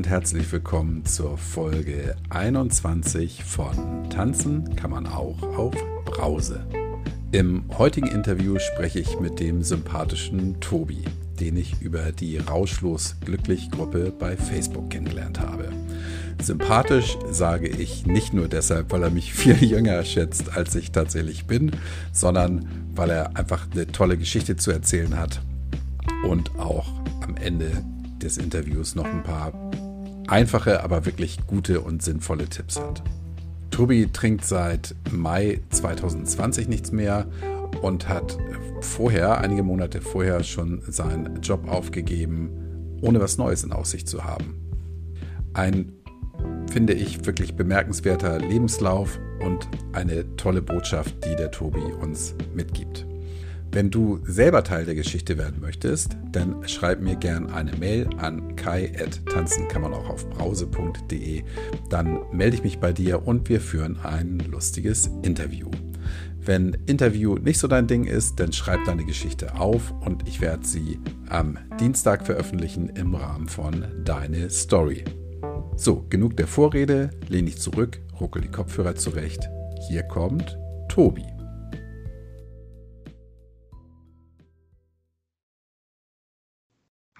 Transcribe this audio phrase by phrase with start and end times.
[0.00, 5.74] und herzlich willkommen zur Folge 21 von Tanzen kann man auch auf
[6.06, 6.66] Brause.
[7.32, 11.04] Im heutigen Interview spreche ich mit dem sympathischen Tobi,
[11.38, 15.68] den ich über die Rauschlos Glücklich Gruppe bei Facebook kennengelernt habe.
[16.40, 21.44] Sympathisch sage ich nicht nur deshalb, weil er mich viel jünger schätzt, als ich tatsächlich
[21.44, 21.72] bin,
[22.10, 25.42] sondern weil er einfach eine tolle Geschichte zu erzählen hat
[26.26, 26.90] und auch
[27.20, 27.70] am Ende
[28.22, 29.52] des Interviews noch ein paar
[30.28, 33.02] einfache, aber wirklich gute und sinnvolle Tipps hat.
[33.70, 37.26] Tobi trinkt seit Mai 2020 nichts mehr
[37.82, 38.36] und hat
[38.80, 42.50] vorher, einige Monate vorher, schon seinen Job aufgegeben,
[43.00, 44.56] ohne was Neues in Aussicht zu haben.
[45.54, 45.92] Ein,
[46.70, 53.06] finde ich, wirklich bemerkenswerter Lebenslauf und eine tolle Botschaft, die der Tobi uns mitgibt.
[53.72, 58.56] Wenn du selber Teil der Geschichte werden möchtest, dann schreib mir gern eine Mail an
[58.56, 61.44] kai.tanzen kann man auch auf brause.de.
[61.88, 65.70] Dann melde ich mich bei dir und wir führen ein lustiges Interview.
[66.42, 70.66] Wenn Interview nicht so dein Ding ist, dann schreib deine Geschichte auf und ich werde
[70.66, 75.04] sie am Dienstag veröffentlichen im Rahmen von Deine Story.
[75.76, 79.48] So, genug der Vorrede, lehn dich zurück, ruckel die Kopfhörer zurecht.
[79.88, 81.29] Hier kommt Tobi.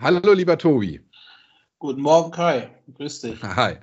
[0.02, 0.98] Hallo, lieber Tobi.
[1.78, 2.70] Guten Morgen, Kai.
[2.94, 3.42] Grüß dich.
[3.42, 3.74] Hi.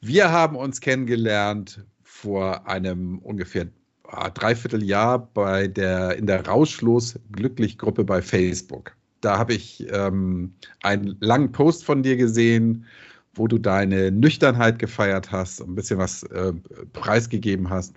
[0.00, 3.66] Wir haben uns kennengelernt vor einem ungefähr
[4.04, 8.96] ah, Dreivierteljahr bei der, in der Rauschlos Glücklich Gruppe bei Facebook.
[9.20, 12.86] Da habe ich ähm, einen langen Post von dir gesehen,
[13.34, 16.54] wo du deine Nüchternheit gefeiert hast, ein bisschen was äh,
[16.94, 17.96] preisgegeben hast.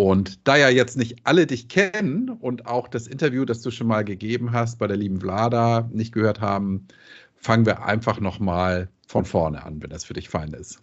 [0.00, 3.86] Und da ja jetzt nicht alle dich kennen und auch das Interview, das du schon
[3.86, 6.88] mal gegeben hast bei der lieben Vlada, nicht gehört haben,
[7.36, 10.82] fangen wir einfach nochmal von vorne an, wenn das für dich fein ist.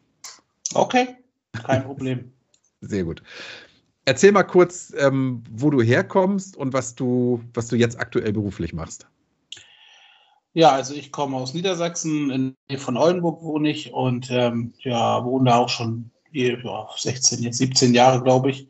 [0.76, 1.16] Okay,
[1.64, 2.32] kein Problem.
[2.82, 3.24] Sehr gut.
[4.06, 8.72] Erzähl mal kurz, ähm, wo du herkommst und was du, was du jetzt aktuell beruflich
[8.72, 9.08] machst.
[10.54, 15.26] Ja, also ich komme aus Niedersachsen, in Nähe von Oldenburg wohne ich und ähm, ja,
[15.26, 18.70] wohne da auch schon ja, 16, jetzt 17 Jahre, glaube ich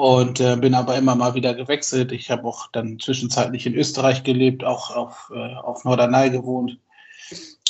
[0.00, 2.10] und äh, bin aber immer mal wieder gewechselt.
[2.10, 6.78] Ich habe auch dann zwischenzeitlich in Österreich gelebt, auch auf, äh, auf Norderney gewohnt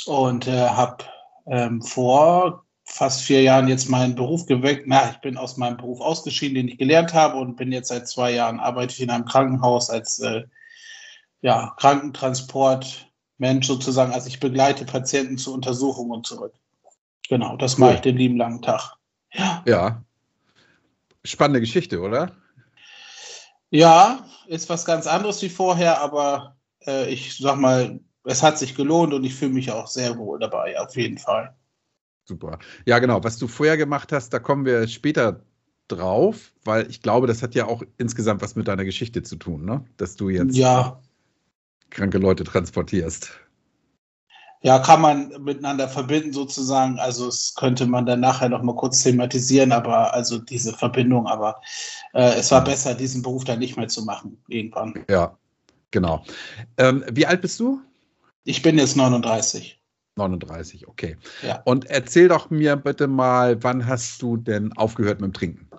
[0.05, 1.03] und äh, habe
[1.45, 4.83] ähm, vor fast vier Jahren jetzt meinen Beruf geweckt.
[4.87, 8.07] Na, ich bin aus meinem Beruf ausgeschieden, den ich gelernt habe und bin jetzt seit
[8.07, 10.43] zwei Jahren arbeite ich in einem Krankenhaus als äh,
[11.41, 14.13] ja, Krankentransportmensch sozusagen.
[14.13, 16.53] Also ich begleite Patienten zur Untersuchung und zurück.
[17.27, 17.79] Genau, das cool.
[17.81, 18.95] mache ich den lieben langen Tag.
[19.33, 19.63] Ja.
[19.65, 20.03] ja,
[21.25, 22.31] spannende Geschichte, oder?
[23.69, 28.75] Ja, ist was ganz anderes wie vorher, aber äh, ich sag mal, es hat sich
[28.75, 31.55] gelohnt und ich fühle mich auch sehr wohl dabei, auf jeden Fall.
[32.25, 32.59] Super.
[32.85, 33.23] Ja, genau.
[33.23, 35.43] Was du vorher gemacht hast, da kommen wir später
[35.87, 39.65] drauf, weil ich glaube, das hat ja auch insgesamt was mit deiner Geschichte zu tun,
[39.65, 39.83] ne?
[39.97, 41.01] Dass du jetzt ja.
[41.89, 43.39] kranke Leute transportierst
[44.61, 46.99] ja, kann man miteinander verbinden sozusagen.
[46.99, 51.59] Also es könnte man dann nachher noch mal kurz thematisieren, aber also diese Verbindung, aber
[52.13, 55.03] äh, es war besser, diesen Beruf dann nicht mehr zu machen irgendwann.
[55.09, 55.35] Ja,
[55.89, 56.23] genau.
[56.77, 57.81] Ähm, wie alt bist du?
[58.43, 59.79] Ich bin jetzt 39.
[60.15, 61.17] 39, okay.
[61.41, 61.61] Ja.
[61.65, 65.69] Und erzähl doch mir bitte mal, wann hast du denn aufgehört mit dem Trinken?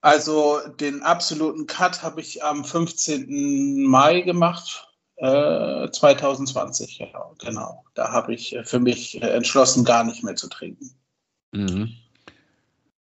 [0.00, 3.84] Also den absoluten Cut habe ich am 15.
[3.84, 4.91] Mai gemacht
[5.22, 7.84] 2020, äh, ja, genau.
[7.94, 10.90] Da habe ich äh, für mich äh, entschlossen, gar nicht mehr zu trinken.
[11.52, 11.92] Mhm.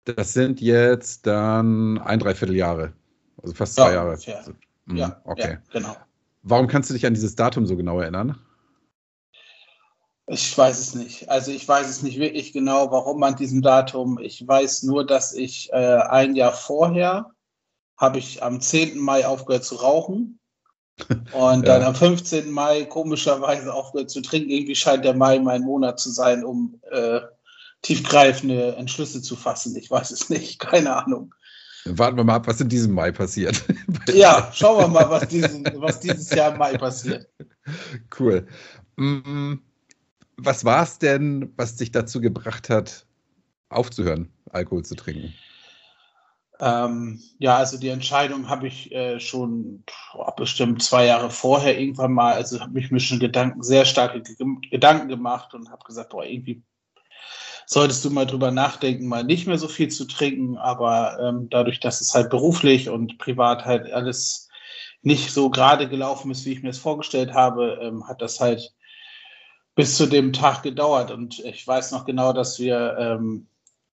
[0.04, 2.92] Das sind jetzt dann ein Dreivierteljahre,
[3.42, 4.18] also fast zwei ja, Jahre.
[4.20, 4.44] Ja,
[4.86, 4.98] mhm.
[4.98, 5.52] ja, okay.
[5.52, 5.96] Ja, genau.
[6.44, 8.38] Warum kannst du dich an dieses Datum so genau erinnern?
[10.28, 11.30] Ich weiß es nicht.
[11.30, 14.20] Also ich weiß es nicht wirklich genau, warum an diesem Datum.
[14.20, 17.32] Ich weiß nur, dass ich äh, ein Jahr vorher
[17.96, 19.00] habe ich am 10.
[19.00, 20.41] Mai aufgehört zu rauchen
[21.32, 21.88] und dann ja.
[21.88, 22.52] am 15.
[22.52, 24.49] Mai komischerweise aufgehört zu trinken.
[24.49, 27.22] Irgendwie scheint der Mai mein Monat zu sein, um äh,
[27.82, 29.76] tiefgreifende Entschlüsse zu fassen.
[29.76, 31.34] Ich weiß es nicht, keine Ahnung.
[31.85, 33.64] Warten wir mal ab, was in diesem Mai passiert.
[34.14, 37.28] ja, schauen wir mal, was, diesen, was dieses Jahr im Mai passiert.
[38.20, 38.46] Cool.
[38.97, 39.55] Mm,
[40.37, 43.08] was war es denn, was dich dazu gebracht hat,
[43.70, 45.34] aufzuhören, Alkohol zu trinken?
[46.61, 52.13] Ähm, ja, also die Entscheidung habe ich äh, schon boah, bestimmt zwei Jahre vorher irgendwann
[52.13, 54.22] mal, also habe ich mir schon Gedanken, sehr starke
[54.69, 56.61] Gedanken gemacht und habe gesagt, boah, irgendwie
[57.66, 61.79] solltest du mal drüber nachdenken, mal nicht mehr so viel zu trinken, aber ähm, dadurch,
[61.79, 64.47] dass es halt beruflich und privat halt alles
[65.02, 68.72] nicht so gerade gelaufen ist, wie ich mir es vorgestellt habe, ähm, hat das halt
[69.73, 71.11] bis zu dem Tag gedauert.
[71.11, 73.47] Und ich weiß noch genau, dass wir, ähm,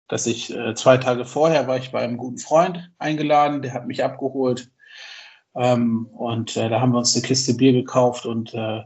[0.08, 3.86] dass ich äh, zwei Tage vorher war ich bei einem guten Freund eingeladen, der hat
[3.86, 4.70] mich abgeholt.
[5.54, 8.82] Ähm, und äh, da haben wir uns eine Kiste Bier gekauft und äh,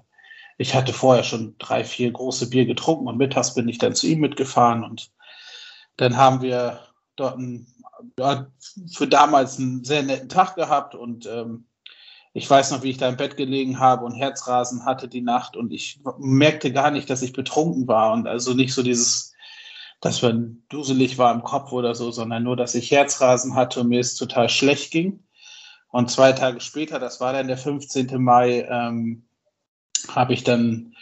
[0.57, 4.07] ich hatte vorher schon drei, vier große Bier getrunken und mittags bin ich dann zu
[4.07, 5.11] ihm mitgefahren und
[5.97, 6.81] dann haben wir
[7.17, 7.67] dort einen,
[8.19, 8.47] ja,
[8.93, 11.67] für damals einen sehr netten Tag gehabt und ähm,
[12.33, 15.57] ich weiß noch, wie ich da im Bett gelegen habe und Herzrasen hatte die Nacht
[15.57, 19.30] und ich merkte gar nicht, dass ich betrunken war und also nicht so dieses,
[20.01, 23.89] dass man duselig war im Kopf oder so, sondern nur, dass ich Herzrasen hatte und
[23.89, 25.21] mir es total schlecht ging.
[25.89, 28.23] Und zwei Tage später, das war dann der 15.
[28.23, 29.25] Mai, ähm,
[30.09, 30.95] habe ich dann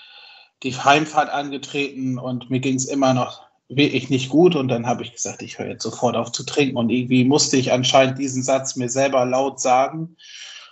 [0.62, 5.02] die Heimfahrt angetreten und mir ging es immer noch wirklich nicht gut und dann habe
[5.02, 8.42] ich gesagt, ich höre jetzt sofort auf zu trinken und irgendwie musste ich anscheinend diesen
[8.42, 10.16] Satz mir selber laut sagen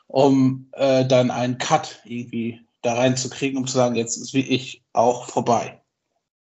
[0.07, 4.85] um äh, dann einen Cut irgendwie da reinzukriegen, um zu sagen, jetzt ist wie ich
[4.93, 5.83] auch vorbei.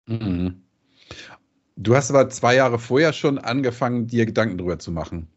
[0.06, 0.61] Mhm.
[1.76, 5.28] Du hast aber zwei Jahre vorher schon angefangen, dir Gedanken darüber zu machen.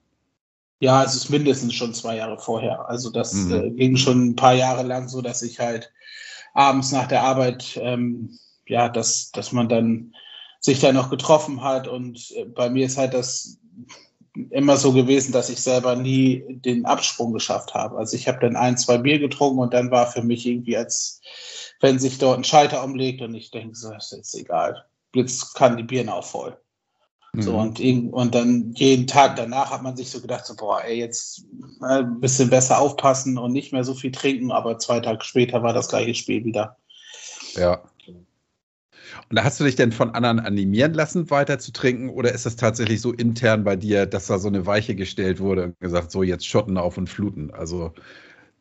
[0.80, 2.90] Ja, es ist mindestens schon zwei Jahre vorher.
[2.90, 3.54] Also das mhm.
[3.54, 5.92] äh, ging schon ein paar Jahre lang so, dass ich halt
[6.54, 8.38] abends nach der Arbeit, ähm,
[8.68, 10.14] ja, dass, dass man dann
[10.60, 11.88] sich da noch getroffen hat.
[11.88, 13.58] Und äh, bei mir ist halt das
[14.50, 17.98] immer so gewesen, dass ich selber nie den Absprung geschafft habe.
[17.98, 21.22] Also ich habe dann ein, zwei Bier getrunken und dann war für mich irgendwie, als
[21.80, 24.86] wenn sich dort ein Schalter umlegt und ich denke, so ist jetzt egal.
[25.16, 26.58] Jetzt kann die Birne auch voll.
[27.34, 27.42] Mhm.
[27.42, 30.98] So und, und dann jeden Tag danach hat man sich so gedacht, so, boah, ey,
[30.98, 31.46] jetzt
[31.82, 35.64] äh, ein bisschen besser aufpassen und nicht mehr so viel trinken, aber zwei Tage später
[35.64, 36.78] war das gleiche Spiel wieder.
[37.56, 37.84] Ja.
[39.30, 42.10] Und hast du dich denn von anderen animieren lassen, weiter zu trinken?
[42.10, 45.64] Oder ist das tatsächlich so intern bei dir, dass da so eine Weiche gestellt wurde
[45.64, 47.52] und gesagt, so jetzt Schotten auf und fluten?
[47.52, 47.94] Also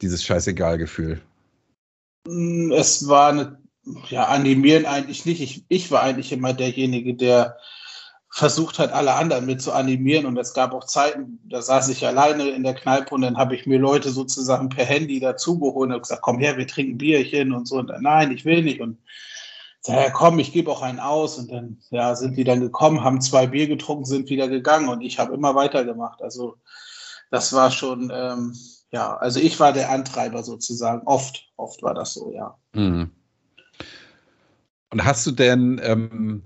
[0.00, 1.20] dieses Scheißegal-Gefühl.
[2.26, 3.58] Mm, es war eine,
[4.08, 5.40] ja, animieren eigentlich nicht.
[5.40, 7.56] Ich, ich war eigentlich immer derjenige, der
[8.30, 10.26] versucht hat, alle anderen mit zu animieren.
[10.26, 13.54] Und es gab auch Zeiten, da saß ich alleine in der Kneipe und dann habe
[13.54, 17.68] ich mir Leute sozusagen per Handy dazugeholt und gesagt, komm her, wir trinken Bierchen und
[17.68, 17.76] so.
[17.76, 18.80] Und dann, nein, ich will nicht.
[18.80, 18.98] Und
[19.86, 21.38] ja, komm, ich gebe auch einen aus.
[21.38, 25.02] Und dann ja, sind die dann gekommen, haben zwei Bier getrunken, sind wieder gegangen und
[25.02, 26.20] ich habe immer weitergemacht.
[26.20, 26.56] Also
[27.30, 28.56] das war schon, ähm,
[28.90, 31.06] ja, also ich war der Antreiber sozusagen.
[31.06, 32.56] Oft, oft war das so, ja.
[32.72, 33.12] Mhm.
[34.94, 36.44] Und hast du denn, ähm,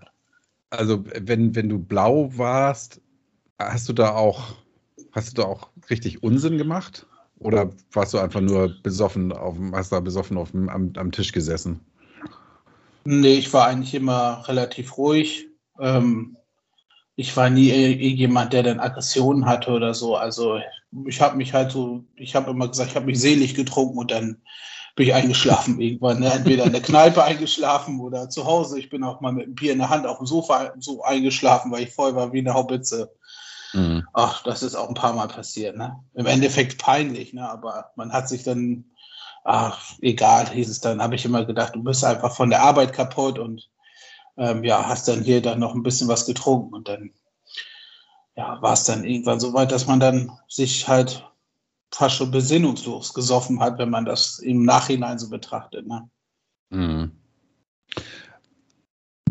[0.71, 2.99] also wenn, wenn du blau warst,
[3.59, 4.55] hast du da auch,
[5.13, 7.07] hast du da auch richtig Unsinn gemacht?
[7.41, 11.33] Oder warst du einfach nur besoffen auf hast da besoffen auf dem, am, am Tisch
[11.33, 11.81] gesessen?
[13.05, 15.49] Nee, ich war eigentlich immer relativ ruhig.
[15.79, 16.39] Ähm,
[17.17, 17.71] ich war nie
[18.15, 20.17] jemand, der dann Aggressionen hatte oder so.
[20.17, 20.59] Also
[21.07, 24.11] ich habe mich halt so, ich habe immer gesagt, ich habe mich selig getrunken und
[24.11, 24.41] dann
[24.99, 26.19] bin ich eingeschlafen irgendwann.
[26.19, 26.33] Ne?
[26.33, 28.81] Entweder in der Kneipe eingeschlafen oder zu Hause.
[28.81, 31.71] Ich bin auch mal mit einem Bier in der Hand auf dem Sofa so eingeschlafen,
[31.71, 33.15] weil ich voll war wie eine Haubitze.
[33.75, 34.05] Mhm.
[34.13, 35.77] Ach, das ist auch ein paar Mal passiert.
[35.77, 35.97] Ne?
[36.15, 37.49] Im Endeffekt peinlich, ne?
[37.49, 38.87] aber man hat sich dann
[39.45, 42.93] ach, egal, hieß es dann, habe ich immer gedacht, du bist einfach von der Arbeit
[42.93, 43.71] kaputt und
[44.37, 47.13] ähm, ja, hast dann hier dann noch ein bisschen was getrunken und dann
[48.35, 51.28] ja, war es dann irgendwann so weit, dass man dann sich halt
[51.93, 55.87] fast schon besinnungslos gesoffen hat, wenn man das im Nachhinein so betrachtet.
[55.87, 56.09] Ne?
[56.71, 57.13] Mhm.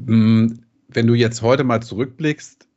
[0.06, 2.68] Mm, wenn du jetzt heute mal zurückblickst,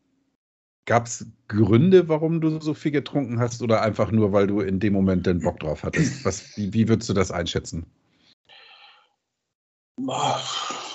[0.90, 4.80] Gab es Gründe, warum du so viel getrunken hast oder einfach nur, weil du in
[4.80, 6.24] dem Moment den Bock drauf hattest?
[6.24, 7.86] Was, wie, wie würdest du das einschätzen?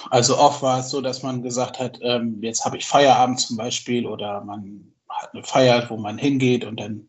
[0.09, 3.55] Also oft war es so, dass man gesagt hat, ähm, jetzt habe ich Feierabend zum
[3.55, 7.07] Beispiel oder man hat eine Feier, wo man hingeht und dann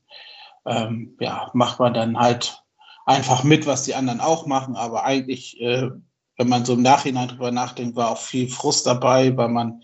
[0.67, 2.63] ähm, ja, macht man dann halt
[3.07, 4.77] einfach mit, was die anderen auch machen.
[4.77, 5.91] Aber eigentlich, äh,
[6.37, 9.83] wenn man so im Nachhinein drüber nachdenkt, war auch viel Frust dabei, weil man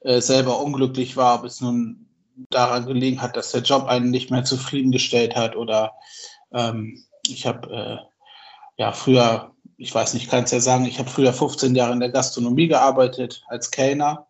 [0.00, 2.06] äh, selber unglücklich war, ob es nun
[2.50, 5.92] daran gelegen hat, dass der Job einen nicht mehr zufriedengestellt hat oder
[6.52, 7.96] ähm, ich habe äh,
[8.76, 12.00] ja früher, ich weiß nicht, kann es ja sagen, ich habe früher 15 Jahre in
[12.00, 14.25] der Gastronomie gearbeitet als Kellner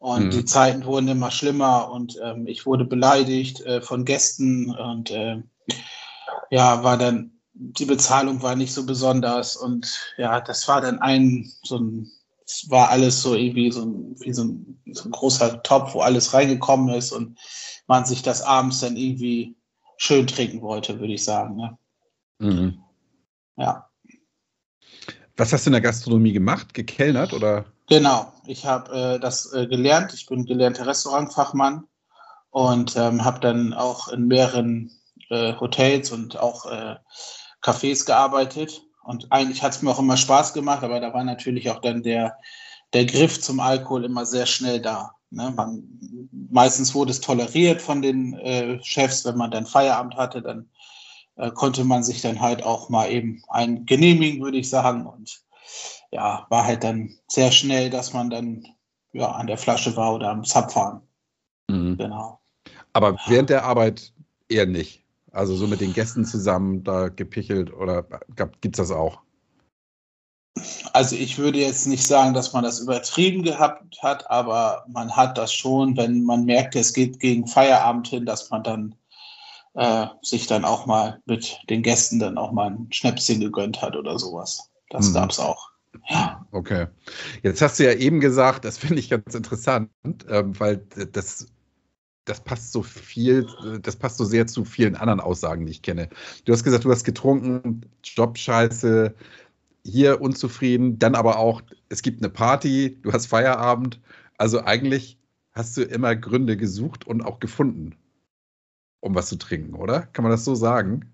[0.00, 0.30] und mhm.
[0.30, 5.42] die Zeiten wurden immer schlimmer und ähm, ich wurde beleidigt äh, von Gästen und äh,
[6.50, 11.52] ja, war dann, die Bezahlung war nicht so besonders und ja, das war dann ein
[11.62, 12.10] so ein
[12.50, 16.00] es war alles so irgendwie so ein, wie so ein, so ein großer Topf, wo
[16.00, 17.38] alles reingekommen ist und
[17.86, 19.56] man sich das abends dann irgendwie
[19.98, 21.54] schön trinken wollte, würde ich sagen.
[21.56, 21.78] Ne?
[22.38, 22.82] Mhm.
[23.56, 23.88] Ja.
[25.36, 26.74] Was hast du in der Gastronomie gemacht?
[26.74, 27.66] Gekellnert oder?
[27.90, 30.14] Genau, ich habe äh, das äh, gelernt.
[30.14, 31.88] Ich bin gelernter Restaurantfachmann
[32.50, 34.92] und ähm, habe dann auch in mehreren
[35.28, 36.94] äh, Hotels und auch äh,
[37.62, 41.68] Cafés gearbeitet Und eigentlich hat es mir auch immer Spaß gemacht, aber da war natürlich
[41.68, 42.36] auch dann der,
[42.92, 45.10] der Griff zum Alkohol immer sehr schnell da.
[45.30, 45.52] Ne?
[45.56, 45.82] Man,
[46.50, 50.70] meistens wurde es toleriert von den äh, Chefs, wenn man dann Feierabend hatte, dann
[51.34, 55.06] äh, konnte man sich dann halt auch mal eben ein genehmigen, würde ich sagen.
[55.06, 55.42] Und
[56.12, 58.66] ja, war halt dann sehr schnell, dass man dann
[59.12, 61.02] ja an der Flasche war oder am Zapfahren.
[61.68, 61.96] Mhm.
[61.96, 62.40] Genau.
[62.92, 64.12] Aber während der Arbeit
[64.48, 65.04] eher nicht.
[65.32, 68.04] Also so mit den Gästen zusammen da gepichelt oder
[68.60, 69.20] gibt es das auch?
[70.92, 75.38] Also ich würde jetzt nicht sagen, dass man das übertrieben gehabt hat, aber man hat
[75.38, 78.94] das schon, wenn man merkt, es geht gegen Feierabend hin, dass man dann
[79.74, 83.94] äh, sich dann auch mal mit den Gästen dann auch mal ein Schnäpschen gegönnt hat
[83.94, 84.68] oder sowas.
[84.90, 85.14] Das hm.
[85.14, 85.69] gab es auch.
[86.52, 86.86] Okay.
[87.42, 89.90] Jetzt hast du ja eben gesagt, das finde ich ganz interessant,
[90.28, 90.78] äh, weil
[91.12, 91.48] das
[92.26, 93.46] das passt so viel,
[93.82, 96.08] das passt so sehr zu vielen anderen Aussagen, die ich kenne.
[96.44, 99.14] Du hast gesagt, du hast getrunken, Jobscheiße,
[99.84, 104.00] hier unzufrieden, dann aber auch, es gibt eine Party, du hast Feierabend.
[104.38, 105.18] Also eigentlich
[105.52, 107.96] hast du immer Gründe gesucht und auch gefunden,
[109.00, 110.02] um was zu trinken, oder?
[110.02, 111.10] Kann man das so sagen?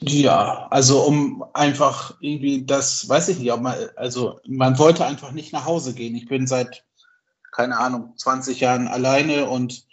[0.00, 5.32] Ja, also um einfach irgendwie das, weiß ich nicht, ob man, also man wollte einfach
[5.32, 6.14] nicht nach Hause gehen.
[6.14, 6.84] Ich bin seit,
[7.52, 9.84] keine Ahnung, 20 Jahren alleine und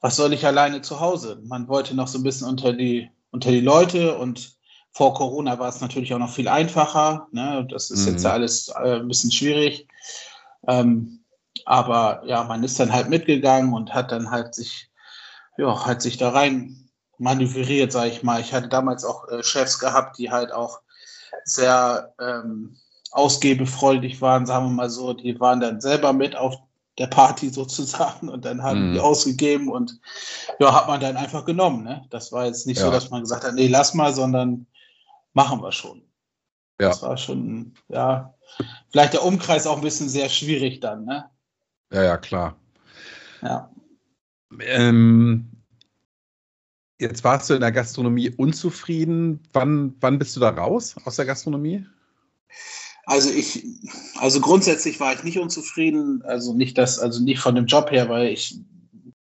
[0.00, 1.40] was soll ich alleine zu Hause?
[1.44, 4.56] Man wollte noch so ein bisschen unter die, unter die Leute und
[4.92, 7.28] vor Corona war es natürlich auch noch viel einfacher.
[7.32, 7.66] Ne?
[7.70, 8.12] Das ist mhm.
[8.12, 9.88] jetzt alles äh, ein bisschen schwierig.
[10.66, 11.24] Ähm,
[11.64, 14.90] aber ja, man ist dann halt mitgegangen und hat dann halt sich,
[15.56, 16.87] ja, halt sich da rein
[17.18, 18.40] manövriert, sage ich mal.
[18.40, 20.80] Ich hatte damals auch äh, Chefs gehabt, die halt auch
[21.44, 22.76] sehr ähm,
[23.10, 25.12] ausgebefreudig waren, sagen wir mal so.
[25.12, 26.56] Die waren dann selber mit auf
[26.98, 28.92] der Party sozusagen und dann haben mhm.
[28.94, 30.00] die ausgegeben und
[30.58, 31.84] ja, hat man dann einfach genommen.
[31.84, 32.04] Ne?
[32.10, 32.86] Das war jetzt nicht ja.
[32.86, 34.66] so, dass man gesagt hat, nee, lass mal, sondern
[35.32, 36.02] machen wir schon.
[36.80, 36.88] Ja.
[36.88, 38.34] Das war schon, ja,
[38.90, 41.28] vielleicht der Umkreis auch ein bisschen sehr schwierig dann, ne?
[41.92, 42.56] Ja, ja, klar.
[43.42, 43.70] Ja.
[44.60, 45.57] Ähm,
[46.98, 49.40] jetzt warst du in der Gastronomie unzufrieden.
[49.52, 51.84] Wann, wann bist du da raus aus der Gastronomie?
[53.06, 53.64] Also ich,
[54.18, 58.08] also grundsätzlich war ich nicht unzufrieden, also nicht das, also nicht von dem Job her,
[58.10, 58.58] weil ich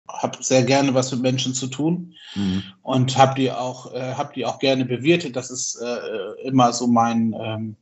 [0.07, 2.63] habe sehr gerne was mit Menschen zu tun mhm.
[2.81, 5.35] und habe die auch, äh, habe die auch gerne bewirtet.
[5.35, 7.75] Das ist äh, immer so mein, ähm,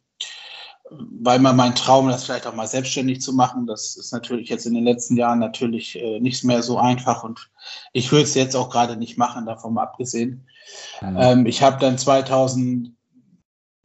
[0.89, 3.67] weil immer mein Traum, das vielleicht auch mal selbstständig zu machen.
[3.67, 7.49] Das ist natürlich jetzt in den letzten Jahren natürlich äh, nicht mehr so einfach und
[7.93, 10.45] ich würde es jetzt auch gerade nicht machen, davon mal abgesehen.
[11.01, 11.17] Mhm.
[11.19, 12.91] Ähm, ich habe dann 2000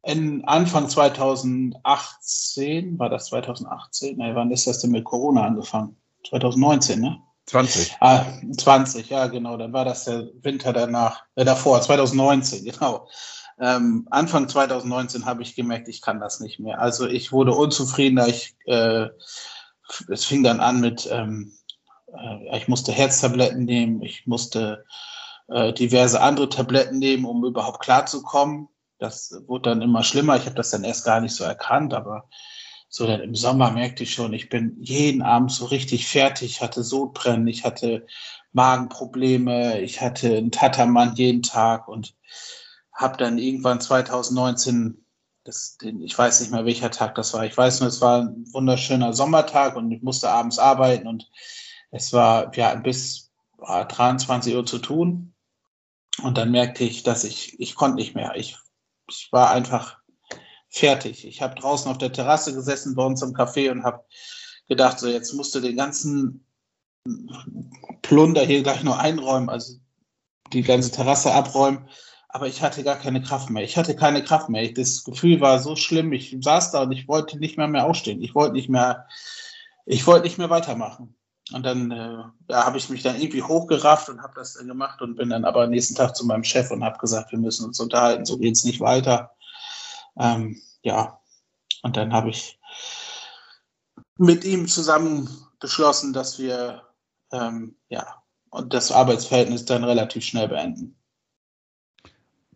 [0.05, 4.17] in Anfang 2018, war das 2018?
[4.17, 5.97] Nein, wann ist das denn mit Corona angefangen?
[6.28, 7.21] 2019, ne?
[7.47, 7.97] 20.
[8.00, 8.26] Ah,
[8.57, 9.57] 20, ja, genau.
[9.57, 13.09] Dann war das der Winter danach, äh, davor, 2019, genau.
[13.61, 16.81] Ähm, Anfang 2019 habe ich gemerkt, ich kann das nicht mehr.
[16.81, 18.29] Also ich wurde unzufriedener.
[18.29, 19.09] Ich, äh,
[20.09, 21.53] es fing dann an mit, ähm,
[22.17, 24.85] äh, ich musste Herztabletten nehmen, ich musste
[25.49, 28.69] äh, diverse andere Tabletten nehmen, um überhaupt klarzukommen.
[28.99, 30.37] Das wurde dann immer schlimmer.
[30.37, 32.29] Ich habe das dann erst gar nicht so erkannt, aber
[32.88, 36.62] so dann im Sommer merkte ich schon, ich bin jeden Abend so richtig fertig, ich
[36.62, 38.07] hatte Sodbrennen, ich hatte
[38.53, 42.15] Magenprobleme, ich hatte einen Tattermann jeden Tag und
[42.99, 45.02] habe dann irgendwann 2019,
[45.45, 48.23] das, den, ich weiß nicht mehr welcher Tag das war, ich weiß nur, es war
[48.23, 51.31] ein wunderschöner Sommertag und ich musste abends arbeiten und
[51.90, 55.33] es war ja bis 23 Uhr zu tun.
[56.23, 58.35] Und dann merkte ich, dass ich, ich konnte nicht mehr.
[58.37, 58.59] Ich
[59.09, 59.99] ich war einfach
[60.69, 61.26] fertig.
[61.26, 64.05] Ich habe draußen auf der Terrasse gesessen bei uns im Café und habe
[64.69, 66.45] gedacht, so jetzt musst du den ganzen
[68.02, 69.78] Plunder hier gleich nur einräumen, also
[70.52, 71.88] die ganze Terrasse abräumen.
[72.29, 73.65] Aber ich hatte gar keine Kraft mehr.
[73.65, 74.71] Ich hatte keine Kraft mehr.
[74.73, 76.13] Das Gefühl war so schlimm.
[76.13, 78.23] Ich saß da und ich wollte nicht mehr mehr aufstehen.
[78.23, 79.07] Ich wollte nicht mehr,
[79.87, 81.15] ich wollte nicht mehr weitermachen.
[81.53, 85.01] Und dann äh, ja, habe ich mich dann irgendwie hochgerafft und habe das dann gemacht
[85.01, 87.81] und bin dann aber nächsten Tag zu meinem Chef und habe gesagt, wir müssen uns
[87.81, 89.35] unterhalten, so geht es nicht weiter.
[90.19, 91.19] Ähm, ja,
[91.83, 92.59] und dann habe ich
[94.19, 95.31] mit ihm zusammen
[95.61, 96.83] beschlossen, dass wir
[97.33, 100.98] ähm, ja und das Arbeitsverhältnis dann relativ schnell beenden.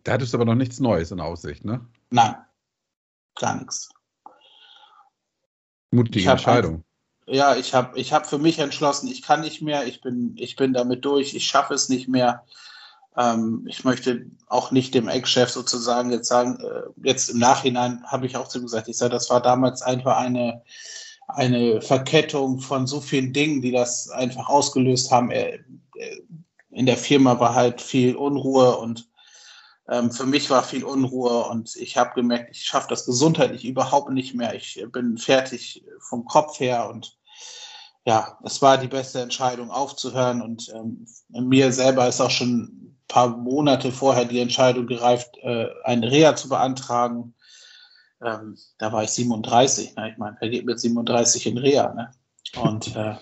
[0.03, 1.85] Da hattest du aber noch nichts Neues in Aussicht, ne?
[2.09, 2.35] Nein,
[3.35, 3.89] gar nichts.
[5.91, 6.83] Mutige Entscheidung
[7.27, 10.55] ja, ich habe ich hab für mich entschlossen, ich kann nicht mehr, ich bin, ich
[10.55, 12.43] bin damit durch, ich schaffe es nicht mehr.
[13.15, 18.25] Ähm, ich möchte auch nicht dem Ex-Chef sozusagen jetzt sagen, äh, jetzt im Nachhinein habe
[18.25, 20.63] ich auch zu ihm gesagt, ich sage, das war damals einfach eine,
[21.27, 25.31] eine Verkettung von so vielen Dingen, die das einfach ausgelöst haben.
[25.31, 25.59] Er,
[26.71, 29.07] in der Firma war halt viel Unruhe und
[29.89, 34.11] ähm, für mich war viel Unruhe und ich habe gemerkt, ich schaffe das gesundheitlich überhaupt
[34.11, 34.55] nicht mehr.
[34.55, 37.17] Ich bin fertig vom Kopf her und
[38.05, 42.97] ja, es war die beste Entscheidung aufzuhören und ähm, mir selber ist auch schon ein
[43.07, 47.33] paar Monate vorher die Entscheidung gereift, äh, eine Reha zu beantragen.
[48.21, 50.11] Ähm, da war ich 37, ne?
[50.11, 51.93] ich meine, wer geht mit 37 in Reha?
[51.93, 52.11] Ne?
[52.61, 53.15] Und äh,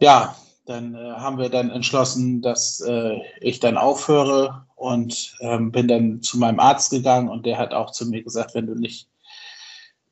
[0.00, 5.88] ja, dann äh, haben wir dann entschlossen, dass äh, ich dann aufhöre und ähm, bin
[5.88, 9.08] dann zu meinem Arzt gegangen und der hat auch zu mir gesagt, wenn du nicht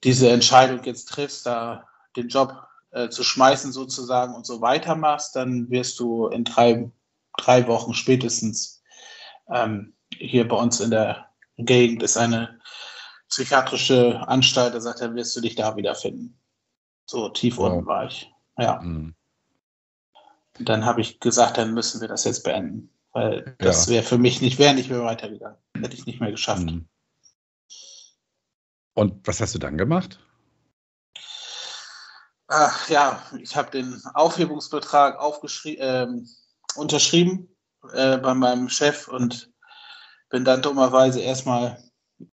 [0.03, 5.71] diese Entscheidung jetzt triffst, da den Job äh, zu schmeißen sozusagen und so weitermachst, dann
[5.71, 6.91] wirst du in drei,
[7.37, 8.83] drei Wochen spätestens
[9.53, 11.27] ähm, hier bei uns in der
[11.57, 12.59] Gegend ist eine
[13.29, 16.41] psychiatrische Anstalt, da sagt er, wirst du dich da wiederfinden.
[17.07, 17.71] So tief wow.
[17.71, 18.33] unten war ich.
[18.59, 18.81] Ja.
[18.81, 19.15] Mhm.
[20.61, 22.91] Dann habe ich gesagt, dann müssen wir das jetzt beenden.
[23.13, 23.95] Weil das ja.
[23.95, 25.59] wäre für mich nicht, wäre nicht mehr weitergegangen.
[25.77, 26.67] Hätte ich nicht mehr geschafft.
[26.67, 26.89] Mhm.
[28.95, 30.21] Und was hast du dann gemacht?
[32.49, 35.19] Ach, ja, ich habe den Aufhebungsbetrag
[35.65, 36.07] äh,
[36.75, 37.57] unterschrieben
[37.93, 39.53] äh, bei meinem Chef und
[40.29, 41.83] bin dann dummerweise erstmal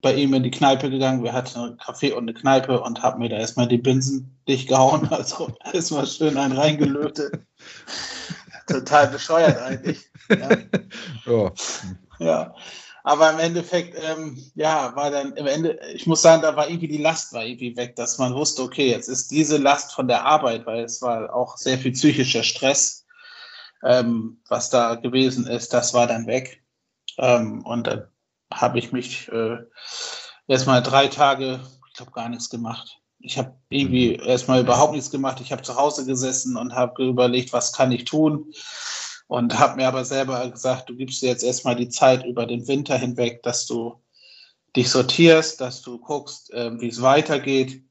[0.02, 1.24] bei ihm in die Kneipe gegangen.
[1.24, 4.68] Wir hatten einen Café und eine Kneipe und habe mir da erstmal die Binsen dicht
[4.68, 5.08] gehauen.
[5.12, 7.42] Also erstmal schön einen reingelötet.
[8.68, 10.10] Total bescheuert eigentlich.
[10.30, 10.50] Ja.
[11.28, 11.52] oh.
[12.20, 12.54] ja.
[13.04, 16.90] Aber im Endeffekt, ähm, ja, war dann im Ende, ich muss sagen, da war irgendwie
[16.90, 20.26] die Last war irgendwie weg, dass man wusste, okay, jetzt ist diese Last von der
[20.26, 23.06] Arbeit, weil es war auch sehr viel psychischer Stress,
[23.82, 26.62] ähm, was da gewesen ist, das war dann weg.
[27.18, 28.10] Ähm, und dann
[28.52, 29.58] habe ich mich äh,
[30.48, 33.00] erstmal drei Tage, ich glaube, gar nichts gemacht.
[33.20, 34.24] Ich habe irgendwie mhm.
[34.24, 35.42] erstmal überhaupt nichts gemacht.
[35.42, 38.54] Ich habe zu Hause gesessen und habe überlegt, was kann ich tun.
[39.28, 42.66] Und habe mir aber selber gesagt, du gibst dir jetzt erstmal die Zeit über den
[42.68, 44.02] Winter hinweg, dass du
[44.76, 47.84] dich sortierst, dass du guckst, äh, wie es weitergeht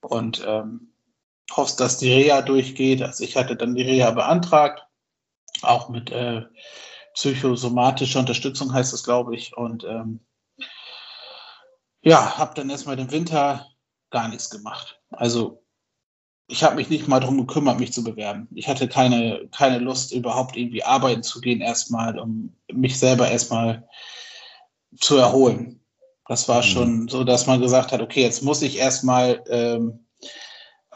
[0.00, 0.92] und ähm,
[1.50, 3.02] hoffst, dass die Reha durchgeht.
[3.02, 4.86] Also ich hatte dann die Reha beantragt,
[5.62, 6.42] auch mit äh,
[7.16, 9.56] psychosomatischer Unterstützung heißt es, glaube ich.
[9.56, 10.20] Und ähm,
[12.02, 13.66] ja, habe dann erstmal den Winter
[14.10, 15.00] gar nichts gemacht.
[15.10, 15.64] Also
[16.46, 18.48] ich habe mich nicht mal darum gekümmert, mich zu bewerben.
[18.54, 23.88] Ich hatte keine, keine Lust, überhaupt irgendwie arbeiten zu gehen, erstmal, um mich selber erstmal
[24.96, 25.80] zu erholen.
[26.28, 26.66] Das war mhm.
[26.66, 30.05] schon so, dass man gesagt hat, okay, jetzt muss ich erstmal ähm,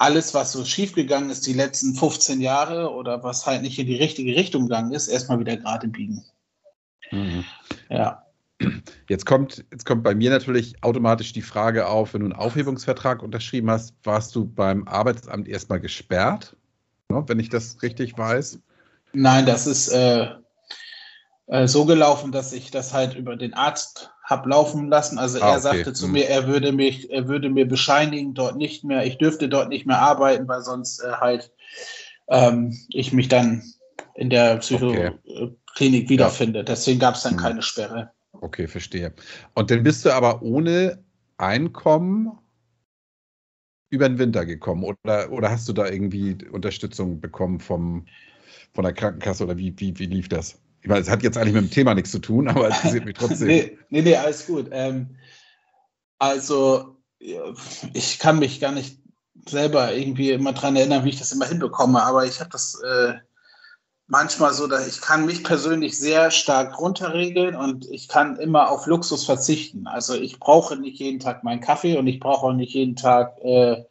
[0.00, 3.96] alles, was so schiefgegangen ist die letzten 15 Jahre oder was halt nicht in die
[3.96, 6.24] richtige Richtung gegangen ist, erstmal wieder gerade biegen.
[7.10, 7.44] Mhm.
[7.90, 8.24] Ja.
[9.08, 13.22] Jetzt kommt, jetzt kommt bei mir natürlich automatisch die Frage auf, wenn du einen Aufhebungsvertrag
[13.22, 16.56] unterschrieben hast, warst du beim Arbeitsamt erstmal gesperrt,
[17.10, 18.58] ne, wenn ich das richtig weiß?
[19.12, 20.28] Nein, das ist äh,
[21.48, 25.18] äh, so gelaufen, dass ich das halt über den Arzt habe laufen lassen.
[25.18, 25.60] Also ah, er okay.
[25.60, 26.12] sagte zu mhm.
[26.12, 29.86] mir, er würde mich, er würde mir bescheinigen, dort nicht mehr, ich dürfte dort nicht
[29.86, 31.52] mehr arbeiten, weil sonst äh, halt
[32.28, 33.62] ähm, ich mich dann
[34.14, 35.18] in der Psychoklinik
[35.78, 36.08] okay.
[36.08, 36.60] wiederfinde.
[36.60, 36.64] Ja.
[36.64, 37.38] Deswegen gab es dann mhm.
[37.38, 38.12] keine Sperre.
[38.32, 39.12] Okay, verstehe.
[39.54, 41.02] Und dann bist du aber ohne
[41.36, 42.38] Einkommen
[43.90, 48.06] über den Winter gekommen oder, oder hast du da irgendwie Unterstützung bekommen vom,
[48.72, 50.60] von der Krankenkasse oder wie, wie, wie lief das?
[50.82, 53.04] Ich meine, es hat jetzt eigentlich mit dem Thema nichts zu tun, aber es interessiert
[53.04, 53.48] mich trotzdem.
[53.48, 54.68] nee, nee, nee, alles gut.
[54.70, 55.16] Ähm,
[56.18, 58.98] also, ich kann mich gar nicht
[59.48, 63.14] selber irgendwie immer dran erinnern, wie ich das immer hinbekomme, aber ich habe das äh,
[64.10, 68.86] manchmal so, dass ich kann mich persönlich sehr stark runterregeln und ich kann immer auf
[68.86, 69.86] Luxus verzichten.
[69.86, 73.38] Also ich brauche nicht jeden Tag meinen Kaffee und ich brauche auch nicht jeden Tag
[73.42, 73.84] äh,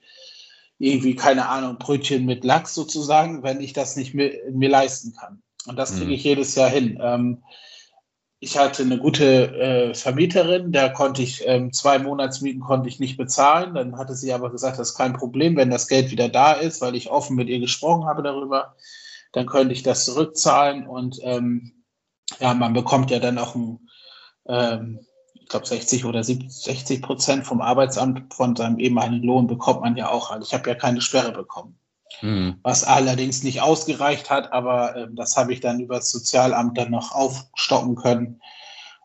[0.77, 5.41] irgendwie, keine Ahnung, Brötchen mit Lachs sozusagen, wenn ich das nicht mir, mir leisten kann.
[5.69, 6.11] Und das kriege mhm.
[6.11, 6.99] ich jedes Jahr hin.
[7.01, 7.43] Ähm,
[8.39, 13.17] ich hatte eine gute äh, Vermieterin, da konnte ich ähm, zwei Monatsmieten konnte ich nicht
[13.17, 13.75] bezahlen.
[13.75, 16.81] Dann hatte sie aber gesagt, das ist kein Problem, wenn das Geld wieder da ist,
[16.81, 18.75] weil ich offen mit ihr gesprochen habe darüber,
[19.33, 21.83] dann könnte ich das zurückzahlen und ähm,
[22.39, 23.89] ja, man bekommt ja dann auch ein,
[24.47, 24.99] ähm,
[25.33, 29.97] ich glaube 60 oder 70, 60 Prozent vom Arbeitsamt von seinem ehemaligen Lohn bekommt man
[29.97, 30.31] ja auch.
[30.31, 31.79] Also ich habe ja keine Sperre bekommen.
[32.21, 32.59] Mhm.
[32.63, 36.91] Was allerdings nicht ausgereicht hat, aber äh, das habe ich dann über das Sozialamt dann
[36.91, 38.41] noch aufstocken können.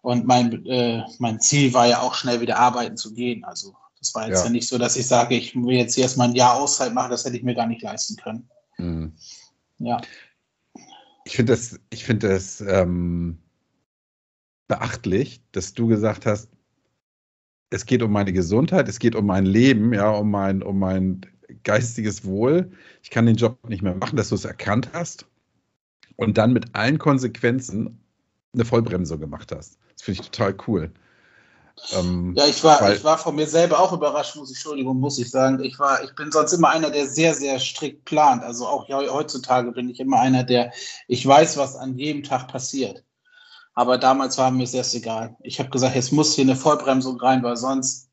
[0.02, 3.44] Und mein, äh, mein Ziel war ja auch schnell wieder arbeiten zu gehen.
[3.44, 6.28] Also das war jetzt ja, ja nicht so, dass ich sage, ich will jetzt erstmal
[6.28, 8.48] ein Jahr Auszeit machen, das hätte ich mir gar nicht leisten können.
[8.76, 9.14] Mhm.
[9.78, 10.00] Ja.
[11.24, 13.38] Ich finde das, ich finde das ähm,
[14.68, 16.50] beachtlich, dass du gesagt hast,
[17.70, 21.22] es geht um meine Gesundheit, es geht um mein Leben, ja, um mein, um mein
[21.62, 22.70] geistiges Wohl,
[23.02, 25.26] ich kann den Job nicht mehr machen, dass du es erkannt hast
[26.16, 28.00] und dann mit allen Konsequenzen
[28.52, 29.78] eine Vollbremsung gemacht hast.
[29.92, 30.92] Das finde ich total cool.
[31.92, 34.98] Ähm, ja, ich war, weil, ich war von mir selber auch überrascht, muss ich, Entschuldigung,
[35.00, 35.62] muss ich sagen.
[35.62, 38.44] Ich war, ich bin sonst immer einer, der sehr, sehr strikt plant.
[38.44, 40.72] Also auch heutzutage bin ich immer einer, der,
[41.08, 43.04] ich weiß, was an jedem Tag passiert.
[43.74, 45.36] Aber damals war mir das egal.
[45.40, 48.08] Ich habe gesagt, jetzt muss hier eine Vollbremsung rein, weil sonst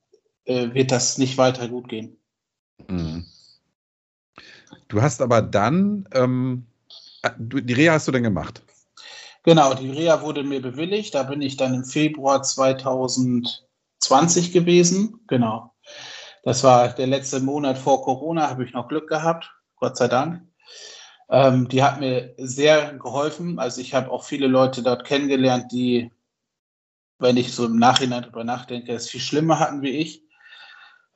[0.45, 2.17] äh, wird das nicht weiter gut gehen.
[2.87, 3.25] Mhm.
[4.87, 6.65] Du hast aber dann, ähm,
[7.23, 8.61] äh, die Reha hast du dann gemacht?
[9.43, 11.15] Genau, die Reha wurde mir bewilligt.
[11.15, 15.19] Da bin ich dann im Februar 2020 gewesen.
[15.27, 15.73] Genau.
[16.43, 20.41] Das war der letzte Monat vor Corona, habe ich noch Glück gehabt, Gott sei Dank.
[21.29, 23.59] Ähm, die hat mir sehr geholfen.
[23.59, 26.11] Also ich habe auch viele Leute dort kennengelernt, die,
[27.19, 30.23] wenn ich so im Nachhinein darüber nachdenke, es viel schlimmer hatten wie ich.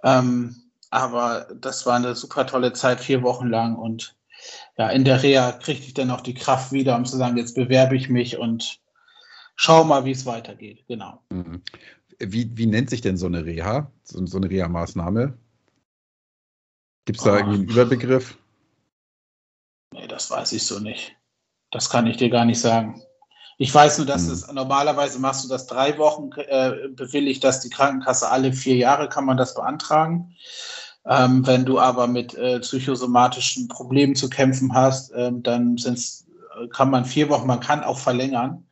[0.04, 0.56] Ähm,
[0.96, 3.76] aber das war eine super tolle Zeit, vier Wochen lang.
[3.76, 4.16] Und
[4.78, 7.56] ja, in der Reha kriegte ich dann auch die Kraft wieder, um zu sagen, jetzt
[7.56, 8.80] bewerbe ich mich und
[9.56, 10.84] schau mal, wie es weitergeht.
[10.88, 11.22] Genau.
[11.30, 11.62] Mhm.
[12.20, 15.38] Wie, wie nennt sich denn so eine Reha, so, so eine Reha-Maßnahme?
[17.06, 17.36] Gibt es da oh.
[17.38, 18.38] irgendwie einen Überbegriff?
[19.92, 21.16] Nee, das weiß ich so nicht.
[21.72, 23.02] Das kann ich dir gar nicht sagen.
[23.58, 24.34] Ich weiß nur, dass mhm.
[24.34, 29.08] es normalerweise machst du das drei Wochen, äh, bewilligt das die Krankenkasse alle vier Jahre,
[29.08, 30.36] kann man das beantragen.
[31.08, 36.26] Ähm, wenn du aber mit äh, psychosomatischen Problemen zu kämpfen hast, äh, dann sind's,
[36.60, 38.66] äh, kann man vier Wochen, man kann auch verlängern.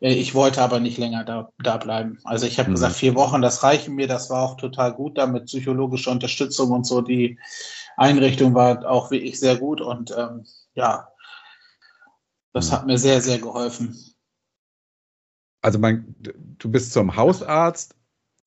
[0.00, 2.18] Äh, ich wollte aber nicht länger da, da bleiben.
[2.24, 2.74] Also ich habe mhm.
[2.74, 4.08] gesagt, vier Wochen, das reichen mir.
[4.08, 7.00] Das war auch total gut, da mit psychologischer Unterstützung und so.
[7.00, 7.38] Die
[7.96, 11.08] Einrichtung war auch wirklich sehr gut und ähm, ja,
[12.52, 12.72] das mhm.
[12.72, 13.96] hat mir sehr, sehr geholfen.
[15.62, 17.94] Also man, du bist zum Hausarzt,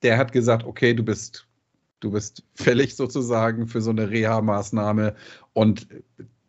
[0.01, 1.47] der hat gesagt, okay, du bist
[2.03, 5.15] Du bist fällig sozusagen für so eine Reha-Maßnahme
[5.53, 5.87] und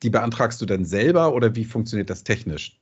[0.02, 2.80] die beantragst du dann selber oder wie funktioniert das technisch?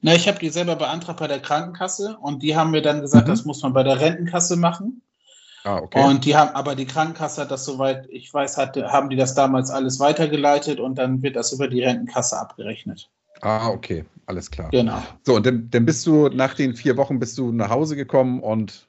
[0.00, 3.26] Na, ich habe die selber beantragt bei der Krankenkasse und die haben mir dann gesagt,
[3.26, 3.32] mhm.
[3.32, 5.02] das muss man bei der Rentenkasse machen.
[5.64, 6.02] Ah, okay.
[6.02, 9.34] Und die haben, aber die Krankenkasse hat das soweit, ich weiß, hat, haben die das
[9.34, 13.10] damals alles weitergeleitet und dann wird das über die Rentenkasse abgerechnet.
[13.42, 14.70] Ah, okay, alles klar.
[14.70, 15.02] Genau.
[15.26, 18.40] So, und dann, dann bist du nach den vier Wochen bist du nach Hause gekommen
[18.40, 18.88] und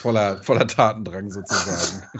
[0.00, 2.04] voller, voller Tatendrang sozusagen.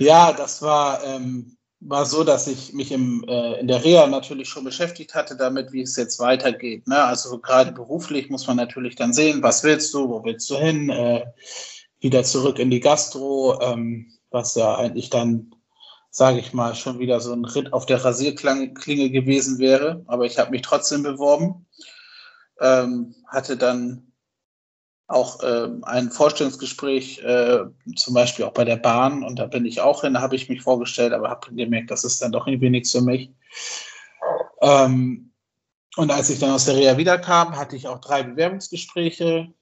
[0.00, 4.48] Ja, das war, ähm, war so, dass ich mich im, äh, in der Reha natürlich
[4.48, 6.86] schon beschäftigt hatte damit, wie es jetzt weitergeht.
[6.86, 7.02] Ne?
[7.02, 10.88] Also gerade beruflich muss man natürlich dann sehen, was willst du, wo willst du hin,
[10.88, 11.26] äh,
[11.98, 15.52] wieder zurück in die Gastro, ähm, was ja eigentlich dann,
[16.10, 18.70] sage ich mal, schon wieder so ein Ritt auf der Rasierklinge
[19.10, 20.04] gewesen wäre.
[20.06, 21.66] Aber ich habe mich trotzdem beworben,
[22.60, 24.07] ähm, hatte dann
[25.08, 27.64] auch äh, ein Vorstellungsgespräch, äh,
[27.96, 30.50] zum Beispiel auch bei der Bahn, und da bin ich auch hin, da habe ich
[30.50, 33.30] mich vorgestellt, aber habe gemerkt, das ist dann doch irgendwie nichts für mich.
[34.60, 35.32] Ähm,
[35.96, 39.52] und als ich dann aus der Reha wiederkam, hatte ich auch drei Bewerbungsgespräche.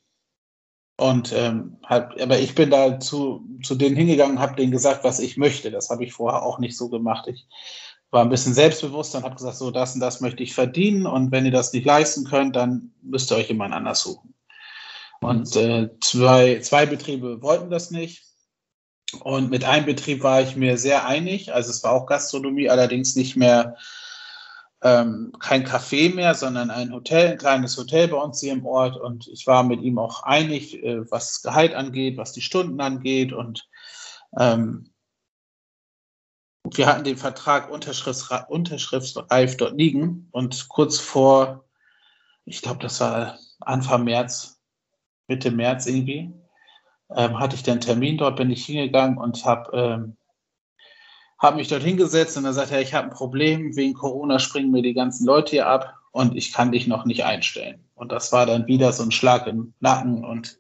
[0.98, 5.04] Und ähm, hab, aber ich bin da zu, zu denen hingegangen und habe denen gesagt,
[5.04, 5.70] was ich möchte.
[5.70, 7.28] Das habe ich vorher auch nicht so gemacht.
[7.28, 7.46] Ich
[8.10, 11.06] war ein bisschen selbstbewusst und habe gesagt, so das und das möchte ich verdienen.
[11.06, 14.35] Und wenn ihr das nicht leisten könnt, dann müsst ihr euch jemand anders suchen.
[15.20, 18.24] Und äh, zwei, zwei Betriebe wollten das nicht.
[19.20, 21.52] Und mit einem Betrieb war ich mir sehr einig.
[21.52, 23.76] Also es war auch Gastronomie, allerdings nicht mehr
[24.82, 28.96] ähm, kein Café mehr, sondern ein Hotel, ein kleines Hotel bei uns hier im Ort.
[28.96, 32.80] Und ich war mit ihm auch einig, äh, was das Gehalt angeht, was die Stunden
[32.80, 33.32] angeht.
[33.32, 33.68] Und
[34.38, 34.90] ähm,
[36.64, 40.28] wir hatten den Vertrag unterschriftsreif dort liegen.
[40.32, 41.64] Und kurz vor,
[42.44, 44.55] ich glaube, das war Anfang März,
[45.28, 46.32] Mitte März irgendwie,
[47.14, 50.16] ähm, hatte ich den Termin dort, bin ich hingegangen und habe ähm,
[51.38, 54.70] hab mich dort hingesetzt und dann sagte er, ich habe ein Problem, wegen Corona springen
[54.70, 57.84] mir die ganzen Leute hier ab und ich kann dich noch nicht einstellen.
[57.94, 60.58] Und das war dann wieder so ein Schlag im Nacken und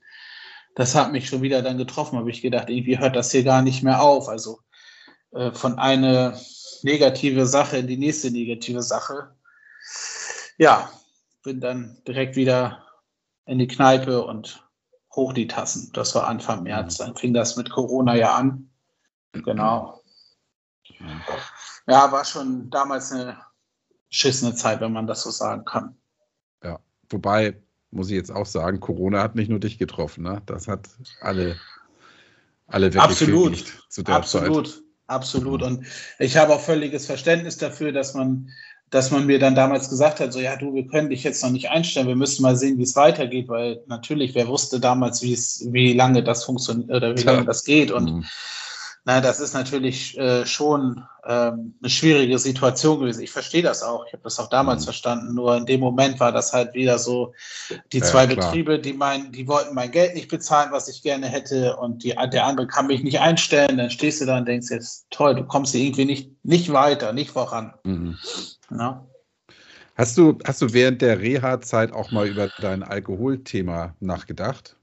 [0.74, 3.62] das hat mich schon wieder dann getroffen, habe ich gedacht, irgendwie hört das hier gar
[3.62, 4.28] nicht mehr auf.
[4.28, 4.60] Also
[5.32, 6.38] äh, von einer
[6.82, 9.34] negative Sache in die nächste negative Sache.
[10.58, 10.90] Ja,
[11.42, 12.85] bin dann direkt wieder
[13.46, 14.62] in die Kneipe und
[15.14, 15.90] hoch die Tassen.
[15.94, 16.98] Das war Anfang März.
[16.98, 18.70] Dann fing das mit Corona ja an.
[19.32, 20.02] Genau.
[21.86, 23.38] Ja, war schon damals eine
[24.10, 25.96] schissene Zeit, wenn man das so sagen kann.
[26.62, 26.78] Ja,
[27.10, 30.42] wobei, muss ich jetzt auch sagen, Corona hat nicht nur dich getroffen, ne?
[30.46, 30.88] Das hat
[31.20, 31.56] alle,
[32.66, 34.82] alle Absolut, zu der absolut, Zeit.
[35.06, 35.62] absolut.
[35.62, 35.86] Und
[36.18, 38.50] ich habe auch völliges Verständnis dafür, dass man
[38.90, 41.50] dass man mir dann damals gesagt hat, so ja, du, wir können dich jetzt noch
[41.50, 45.32] nicht einstellen, wir müssen mal sehen, wie es weitergeht, weil natürlich, wer wusste damals, wie
[45.32, 48.24] es, wie lange das funktioniert oder wie lange das geht und mhm.
[49.08, 53.22] Na, das ist natürlich äh, schon ähm, eine schwierige Situation gewesen.
[53.22, 54.04] Ich verstehe das auch.
[54.04, 54.86] Ich habe das auch damals mhm.
[54.86, 55.34] verstanden.
[55.34, 57.32] Nur in dem Moment war das halt wieder so,
[57.92, 61.28] die zwei ja, Betriebe, die mein, die wollten mein Geld nicht bezahlen, was ich gerne
[61.28, 63.78] hätte, und die, der andere kann mich nicht einstellen.
[63.78, 67.12] Dann stehst du da und denkst jetzt, toll, du kommst hier irgendwie nicht, nicht weiter,
[67.12, 67.74] nicht voran.
[67.84, 68.18] Mhm.
[68.70, 69.06] Ja.
[69.94, 74.76] Hast du, hast du während der Reha-Zeit auch mal über dein Alkoholthema nachgedacht?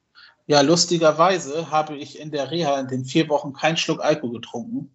[0.48, 4.93] Ja, lustigerweise habe ich in der Reha in den vier Wochen keinen Schluck Alkohol getrunken.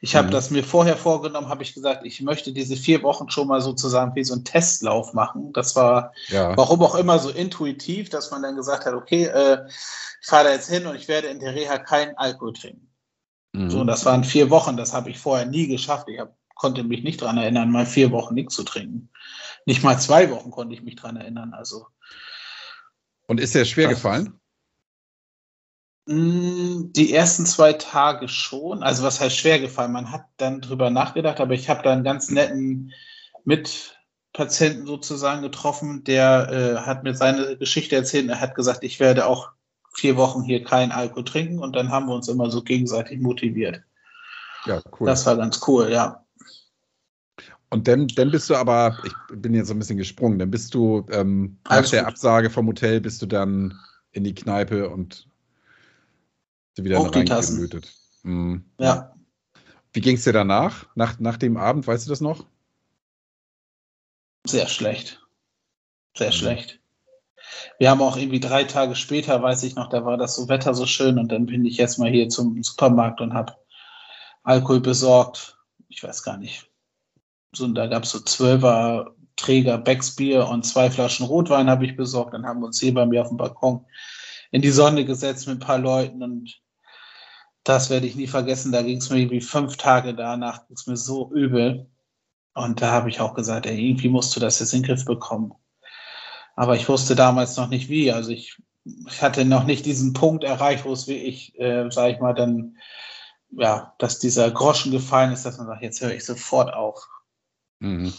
[0.00, 0.32] Ich habe mhm.
[0.32, 4.14] das mir vorher vorgenommen, habe ich gesagt, ich möchte diese vier Wochen schon mal sozusagen
[4.14, 5.52] wie so einen Testlauf machen.
[5.52, 6.56] Das war, ja.
[6.56, 9.66] warum auch immer, so intuitiv, dass man dann gesagt hat, okay, äh,
[10.20, 12.88] ich fahre da jetzt hin und ich werde in der Reha keinen Alkohol trinken.
[13.52, 13.70] Mhm.
[13.70, 16.08] So, das waren vier Wochen, das habe ich vorher nie geschafft.
[16.08, 19.08] Ich hab, konnte mich nicht daran erinnern, mal vier Wochen nichts zu trinken.
[19.64, 21.54] Nicht mal zwei Wochen konnte ich mich daran erinnern.
[21.54, 21.86] Also.
[23.26, 24.38] Und ist dir schwer gefallen?
[26.06, 28.82] Mm, die ersten zwei Tage schon.
[28.82, 29.92] Also was heißt schwer gefallen?
[29.92, 32.92] Man hat dann drüber nachgedacht, aber ich habe da einen ganz netten
[33.44, 38.28] Mitpatienten sozusagen getroffen, der äh, hat mir seine Geschichte erzählt.
[38.28, 39.50] Er hat gesagt, ich werde auch
[39.94, 43.82] vier Wochen hier kein Alkohol trinken und dann haben wir uns immer so gegenseitig motiviert.
[44.64, 45.06] Ja, cool.
[45.06, 46.24] Das war ganz cool, ja.
[47.70, 50.72] Und dann, dann bist du aber, ich bin jetzt so ein bisschen gesprungen, dann bist
[50.74, 53.78] du ähm, nach der Absage vom Hotel, bist du dann
[54.12, 55.28] in die Kneipe und
[56.76, 57.92] wieder reingelötet.
[58.22, 58.64] Mhm.
[58.78, 59.14] Ja.
[59.92, 62.46] Wie ging es dir danach, nach, nach dem Abend, weißt du das noch?
[64.46, 65.20] Sehr schlecht.
[66.16, 66.32] Sehr mhm.
[66.32, 66.80] schlecht.
[67.78, 70.74] Wir haben auch irgendwie drei Tage später, weiß ich noch, da war das so Wetter
[70.74, 73.56] so schön und dann bin ich jetzt mal hier zum Supermarkt und habe
[74.42, 75.58] Alkohol besorgt.
[75.88, 76.67] Ich weiß gar nicht.
[77.52, 82.34] So, da gab es so zwölfer Träger Becksbier und zwei Flaschen Rotwein habe ich besorgt.
[82.34, 83.86] Dann haben wir uns hier bei mir auf dem Balkon
[84.50, 86.60] in die Sonne gesetzt mit ein paar Leuten und
[87.64, 88.72] das werde ich nie vergessen.
[88.72, 91.86] Da ging es mir irgendwie fünf Tage danach, ging es mir so übel.
[92.54, 95.04] Und da habe ich auch gesagt, ey, irgendwie musst du das jetzt in den Griff
[95.04, 95.52] bekommen.
[96.56, 98.10] Aber ich wusste damals noch nicht wie.
[98.10, 102.14] Also ich, ich hatte noch nicht diesen Punkt erreicht, wo es wie ich, äh, sage
[102.14, 102.78] ich mal, dann,
[103.50, 107.06] ja, dass dieser Groschen gefallen ist, dass man sagt, jetzt höre ich sofort auf.
[107.80, 108.12] Mhm.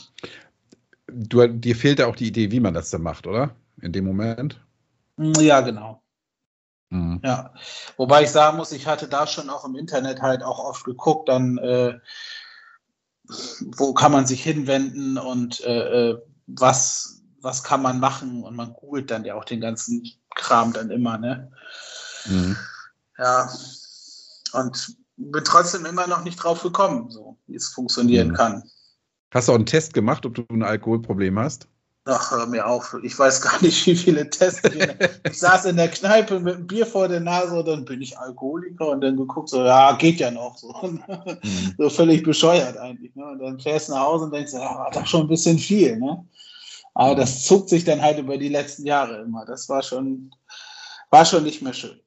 [1.07, 3.55] Du, dir fehlte auch die Idee, wie man das dann macht, oder?
[3.81, 4.59] In dem Moment?
[5.17, 6.01] Ja, genau.
[6.89, 7.21] Mhm.
[7.23, 7.53] Ja,
[7.97, 11.29] wobei ich sagen muss, ich hatte da schon auch im Internet halt auch oft geguckt,
[11.29, 11.99] dann äh,
[13.77, 18.73] wo kann man sich hinwenden und äh, äh, was, was kann man machen und man
[18.73, 20.03] googelt dann ja auch den ganzen
[20.35, 21.51] Kram dann immer, ne?
[22.25, 22.57] Mhm.
[23.17, 23.51] Ja,
[24.53, 28.33] und bin trotzdem immer noch nicht drauf gekommen, so wie es funktionieren mhm.
[28.33, 28.71] kann.
[29.31, 31.67] Hast du auch einen Test gemacht, ob du ein Alkoholproblem hast?
[32.05, 32.95] Ach, hör mir auf.
[33.03, 34.63] Ich weiß gar nicht, wie viele Tests.
[34.63, 34.87] Ich,
[35.29, 38.17] ich saß in der Kneipe mit einem Bier vor der Nase und dann bin ich
[38.17, 40.57] Alkoholiker und dann geguckt, so, ja, geht ja noch.
[40.57, 41.75] So, mhm.
[41.77, 43.13] so völlig bescheuert eigentlich.
[43.15, 43.25] Ne?
[43.25, 45.97] Und dann fährst du nach Hause und denkst, ja, war doch schon ein bisschen viel.
[45.97, 46.25] Ne?
[46.95, 49.45] Aber das zuckt sich dann halt über die letzten Jahre immer.
[49.45, 50.31] Das war schon,
[51.11, 51.99] war schon nicht mehr schön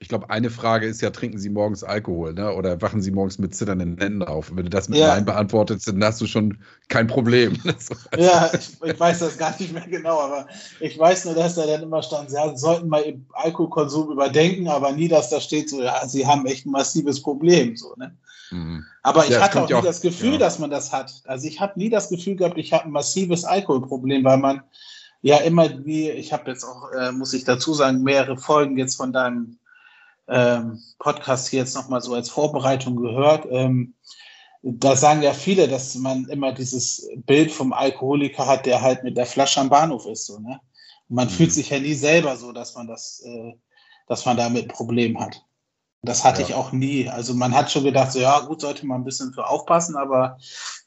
[0.00, 2.52] ich glaube, eine Frage ist ja, trinken Sie morgens Alkohol, ne?
[2.52, 4.50] Oder wachen Sie morgens mit zitternden Händen auf?
[4.50, 5.08] Und wenn du das mit ja.
[5.08, 7.56] Nein beantwortest, dann hast du schon kein Problem.
[8.18, 10.48] ja, ich, ich, weiß das gar nicht mehr genau, aber
[10.80, 14.90] ich weiß nur, dass da dann immer stand, Sie sollten mal Ihren Alkoholkonsum überdenken, aber
[14.92, 17.76] nie, dass da steht, so, ja, Sie haben echt ein massives Problem.
[17.76, 18.16] So, ne?
[18.50, 18.84] Mhm.
[19.04, 21.22] Aber ich ja, hatte auch nie auch, das Gefühl, dass man das hat.
[21.24, 24.62] Also ich habe nie das Gefühl gehabt, ich habe ein massives Alkoholproblem, weil man
[25.22, 28.96] ja immer wie, ich habe jetzt auch, äh, muss ich dazu sagen, mehrere Folgen jetzt
[28.96, 29.56] von deinem
[30.28, 33.46] ähm, Podcast hier jetzt nochmal so als Vorbereitung gehört.
[33.50, 33.94] Ähm,
[34.62, 39.16] da sagen ja viele, dass man immer dieses Bild vom Alkoholiker hat, der halt mit
[39.16, 40.26] der Flasche am Bahnhof ist.
[40.26, 40.58] So, ne?
[41.08, 41.32] Und man mhm.
[41.32, 43.52] fühlt sich ja nie selber so, dass man das, äh,
[44.06, 45.44] dass man damit ein Problem hat.
[46.04, 46.48] Das hatte ja.
[46.48, 47.08] ich auch nie.
[47.08, 50.38] Also man hat schon gedacht, so ja, gut, sollte man ein bisschen für aufpassen, aber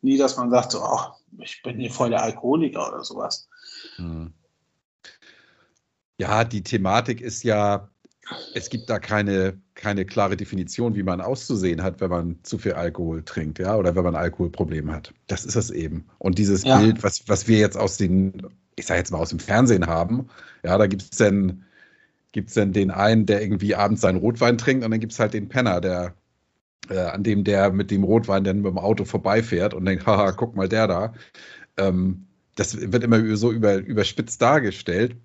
[0.01, 0.99] nie, dass man sagt, so, oh,
[1.39, 3.47] ich bin hier voll der Alkoholiker oder sowas.
[3.97, 4.33] Mhm.
[6.19, 7.89] Ja, die Thematik ist ja,
[8.53, 12.73] es gibt da keine, keine klare Definition, wie man auszusehen hat, wenn man zu viel
[12.73, 15.13] Alkohol trinkt, ja, oder wenn man Alkoholprobleme hat.
[15.27, 16.05] Das ist es eben.
[16.17, 16.79] Und dieses ja.
[16.79, 20.27] Bild, was, was wir jetzt aus den, ich sage jetzt mal aus dem Fernsehen haben,
[20.63, 21.63] ja, da gibt es dann,
[22.31, 25.33] gibt's dann den einen, der irgendwie abends seinen Rotwein trinkt und dann gibt es halt
[25.33, 26.13] den Penner, der,
[26.89, 30.31] äh, an dem der mit dem Rotwein dann mit dem Auto vorbeifährt und denkt, haha,
[30.31, 31.13] guck mal der da.
[31.77, 35.15] Ähm, das wird immer so über, überspitzt dargestellt.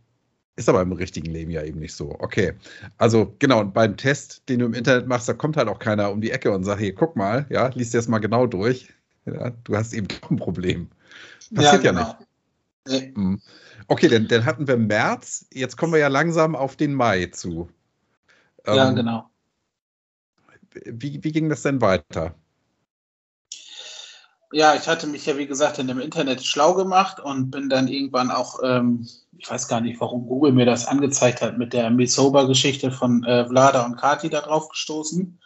[0.56, 2.14] Ist aber im richtigen Leben ja eben nicht so.
[2.18, 2.52] Okay.
[2.98, 6.20] Also, genau, beim Test, den du im Internet machst, da kommt halt auch keiner um
[6.20, 8.92] die Ecke und sagt, hier, guck mal, ja, liest dir das mal genau durch.
[9.24, 10.88] Ja, du hast eben doch ein Problem.
[11.54, 12.00] Passiert ja, genau.
[12.00, 12.28] ja nicht.
[12.84, 13.12] Nee.
[13.14, 13.40] Hm.
[13.88, 17.70] Okay, dann, dann hatten wir März, jetzt kommen wir ja langsam auf den Mai zu.
[18.66, 19.30] Ähm, ja, genau.
[20.84, 22.34] wie, wie ging das denn weiter?
[24.52, 27.88] Ja, ich hatte mich ja, wie gesagt, in dem Internet schlau gemacht und bin dann
[27.88, 31.88] irgendwann auch, ähm, ich weiß gar nicht, warum Google mir das angezeigt hat, mit der
[31.90, 35.38] Misoba-Geschichte von äh, Vlada und Kati da drauf gestoßen.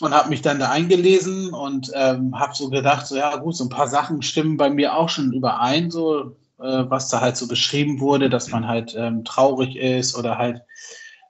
[0.00, 3.64] Und habe mich dann da eingelesen und ähm, habe so gedacht, so ja gut, so
[3.64, 7.46] ein paar Sachen stimmen bei mir auch schon überein, so äh, was da halt so
[7.46, 10.62] beschrieben wurde, dass man halt ähm, traurig ist oder halt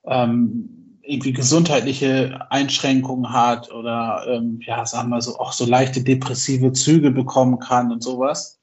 [0.06, 6.72] ähm, irgendwie gesundheitliche Einschränkungen hat oder ähm, ja, sagen wir so, auch so leichte depressive
[6.72, 8.60] Züge bekommen kann und sowas.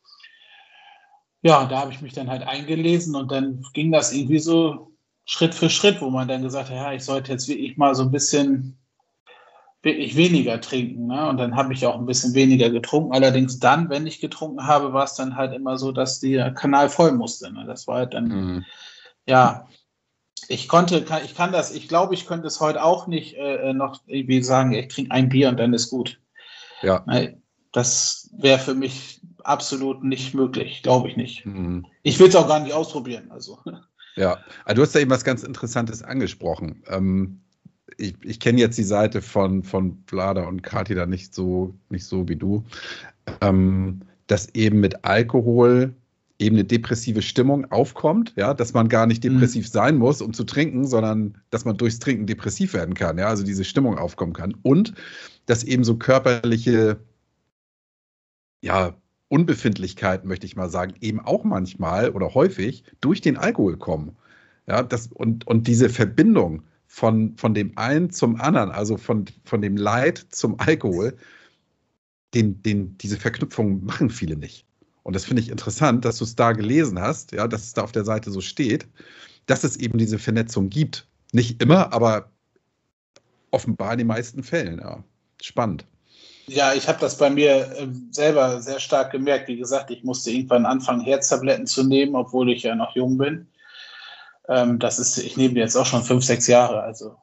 [1.42, 4.92] Ja, da habe ich mich dann halt eingelesen und dann ging das irgendwie so
[5.26, 8.04] Schritt für Schritt, wo man dann gesagt hat, ja, ich sollte jetzt wirklich mal so
[8.04, 8.78] ein bisschen
[9.84, 11.08] wirklich weniger trinken.
[11.08, 11.28] Ne?
[11.28, 13.14] Und dann habe ich auch ein bisschen weniger getrunken.
[13.14, 16.90] Allerdings dann, wenn ich getrunken habe, war es dann halt immer so, dass der Kanal
[16.90, 17.52] voll musste.
[17.52, 17.66] Ne?
[17.66, 18.66] Das war halt dann, mhm.
[19.26, 19.68] ja,
[20.52, 23.70] ich konnte, kann, ich kann das, ich glaube, ich könnte es heute auch nicht äh,
[23.70, 26.20] äh noch irgendwie sagen, ich trinke ein Bier und dann ist gut.
[26.82, 27.06] Ja.
[27.72, 31.46] Das wäre für mich absolut nicht möglich, glaube ich nicht.
[31.46, 31.86] Mhm.
[32.04, 33.32] Ich will es auch gar nicht ausprobieren.
[33.32, 33.60] Also.
[34.18, 36.84] Ja, also du hast ja eben was ganz Interessantes angesprochen.
[36.90, 37.40] Ähm,
[37.98, 42.06] ich, ich kenne jetzt die Seite von, von Vlada und Kati da nicht so, nicht
[42.06, 42.66] so wie du,
[43.40, 45.94] ähm, dass eben mit Alkohol
[46.42, 49.36] eben eine depressive Stimmung aufkommt, ja, dass man gar nicht mhm.
[49.36, 49.72] depressiv mhm.
[49.72, 53.44] sein muss, um zu trinken, sondern dass man durchs Trinken depressiv werden kann, ja, also
[53.44, 54.94] diese Stimmung aufkommen kann und
[55.46, 57.00] dass eben so körperliche,
[58.62, 58.96] ja,
[59.30, 64.18] Unbefindlichkeiten, möchte ich mal sagen, eben auch manchmal oder häufig durch den Alkohol kommen.
[64.68, 69.62] Ja, das, und, und diese Verbindung von, von dem einen zum anderen, also von, von
[69.62, 71.16] dem Leid zum Alkohol,
[72.34, 74.66] den, den, diese Verknüpfung machen viele nicht.
[75.04, 77.84] Und das finde ich interessant, dass du es da gelesen hast, ja, dass es da
[77.84, 78.88] auf der Seite so steht,
[79.48, 81.08] dass es eben diese Vernetzung gibt.
[81.32, 82.30] Nicht immer, aber
[83.50, 84.80] offenbar in den meisten Fällen.
[84.80, 85.04] Ja.
[85.42, 85.86] Spannend.
[86.48, 89.48] Ja, ich habe das bei mir äh, selber sehr stark gemerkt.
[89.48, 93.48] Wie gesagt, ich musste irgendwann anfangen, Herztabletten zu nehmen, obwohl ich ja noch jung bin.
[94.50, 97.16] Ähm, das ist, ich nehme jetzt auch schon fünf, sechs Jahre, also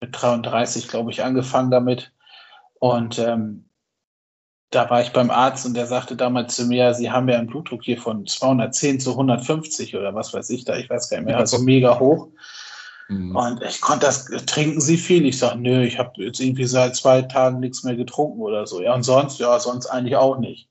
[0.00, 2.12] mit 33, glaube ich, angefangen damit.
[2.78, 3.65] Und ähm,
[4.70, 7.46] da war ich beim Arzt und der sagte damals zu mir, Sie haben ja einen
[7.46, 11.26] Blutdruck hier von 210 zu 150 oder was weiß ich da, ich weiß gar nicht
[11.26, 12.28] mehr, also mega hoch.
[13.08, 13.36] Mhm.
[13.36, 15.24] Und ich konnte das, trinken Sie viel?
[15.26, 18.82] Ich sage, nö, ich habe jetzt irgendwie seit zwei Tagen nichts mehr getrunken oder so.
[18.82, 20.68] Ja, und sonst, ja, sonst eigentlich auch nicht.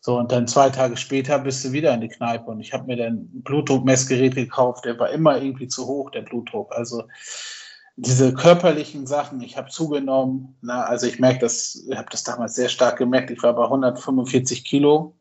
[0.00, 2.84] So, und dann zwei Tage später bist du wieder in die Kneipe und ich habe
[2.84, 6.72] mir dann ein Blutdruckmessgerät gekauft, der war immer irgendwie zu hoch, der Blutdruck.
[6.76, 7.04] Also
[7.96, 12.54] diese körperlichen Sachen, ich habe zugenommen, na, also ich merke das, ich habe das damals
[12.54, 15.16] sehr stark gemerkt, ich war bei 145 Kilo.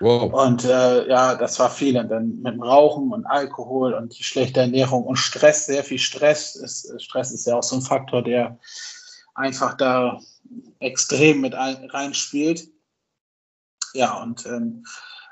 [0.00, 0.32] Wow.
[0.32, 1.98] Und äh, ja, das war viel.
[1.98, 5.98] Und dann mit dem Rauchen und Alkohol und die schlechte Ernährung und Stress, sehr viel
[5.98, 6.54] Stress.
[6.54, 8.60] Ist, Stress ist ja auch so ein Faktor, der
[9.34, 10.20] einfach da
[10.78, 12.68] extrem mit reinspielt.
[13.94, 14.84] Ja, und ähm,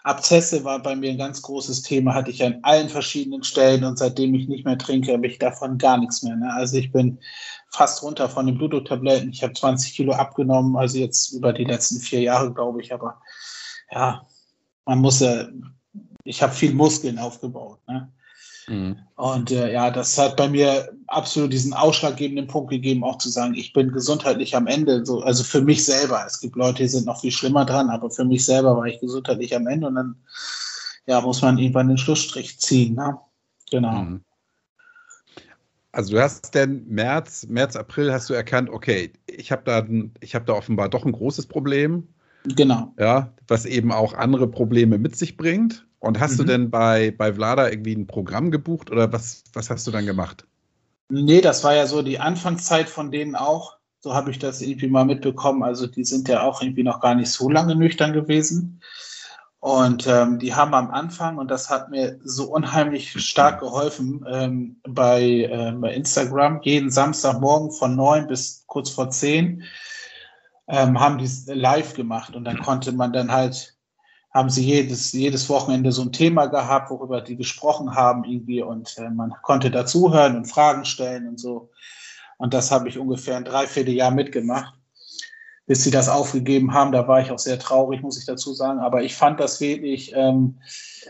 [0.07, 3.99] Abzesse war bei mir ein ganz großes Thema, hatte ich an allen verschiedenen Stellen und
[3.99, 6.37] seitdem ich nicht mehr trinke, habe ich davon gar nichts mehr.
[6.37, 6.49] Ne?
[6.55, 7.19] Also ich bin
[7.71, 9.31] fast runter von den Blutdrucktabletten.
[9.31, 12.95] Ich habe 20 Kilo abgenommen, also jetzt über die letzten vier Jahre, glaube ich.
[12.95, 13.21] Aber
[13.91, 14.25] ja,
[14.85, 15.49] man muss ja,
[16.23, 17.81] ich habe viel Muskeln aufgebaut.
[17.89, 18.13] Ne?
[18.69, 18.97] Mhm.
[19.17, 23.55] Und äh, ja, das hat bei mir absolut diesen ausschlaggebenden Punkt gegeben, auch zu sagen,
[23.55, 26.25] ich bin gesundheitlich am Ende, so, also für mich selber.
[26.27, 29.01] Es gibt Leute, die sind noch viel schlimmer dran, aber für mich selber war ich
[29.01, 30.17] gesundheitlich am Ende und dann
[31.07, 32.95] ja, muss man irgendwann den Schlussstrich ziehen.
[32.95, 33.19] Ne?
[33.71, 33.93] Genau.
[33.93, 34.25] Mhm.
[35.93, 39.87] Also du hast denn März, März, April hast du erkannt, okay, ich habe da,
[40.21, 42.09] ich habe da offenbar doch ein großes Problem.
[42.55, 42.93] Genau.
[42.99, 45.87] Ja, was eben auch andere Probleme mit sich bringt.
[45.99, 46.37] Und hast mhm.
[46.37, 50.07] du denn bei, bei Vlada irgendwie ein Programm gebucht oder was, was hast du dann
[50.07, 50.47] gemacht?
[51.09, 53.77] Nee, das war ja so die Anfangszeit von denen auch.
[54.01, 55.63] So habe ich das irgendwie mal mitbekommen.
[55.63, 58.81] Also die sind ja auch irgendwie noch gar nicht so lange nüchtern gewesen.
[59.59, 64.77] Und ähm, die haben am Anfang, und das hat mir so unheimlich stark geholfen, ähm,
[64.85, 69.65] bei, äh, bei Instagram, jeden Samstagmorgen von neun bis kurz vor zehn,
[70.69, 72.35] ähm, haben die live gemacht.
[72.35, 73.77] Und dann konnte man dann halt
[74.37, 78.99] haben sie jedes, jedes Wochenende so ein Thema gehabt, worüber die gesprochen haben irgendwie und
[78.99, 81.71] äh, man konnte dazuhören und Fragen stellen und so.
[82.37, 84.75] Und das habe ich ungefähr ein Dreivierteljahr mitgemacht,
[85.67, 86.93] bis sie das aufgegeben haben.
[86.93, 88.79] Da war ich auch sehr traurig, muss ich dazu sagen.
[88.79, 90.59] Aber ich fand das wirklich ähm,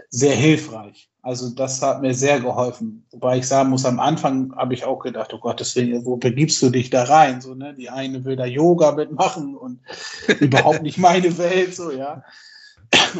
[0.08, 1.10] sehr hilfreich.
[1.26, 3.04] Also das hat mir sehr geholfen.
[3.10, 6.62] Wobei ich sagen muss, am Anfang habe ich auch gedacht, oh Gott, deswegen, wo begibst
[6.62, 7.40] du dich da rein?
[7.40, 7.74] So, ne?
[7.74, 9.80] Die eine will da Yoga mitmachen und
[10.38, 12.22] überhaupt nicht meine Welt, so, ja.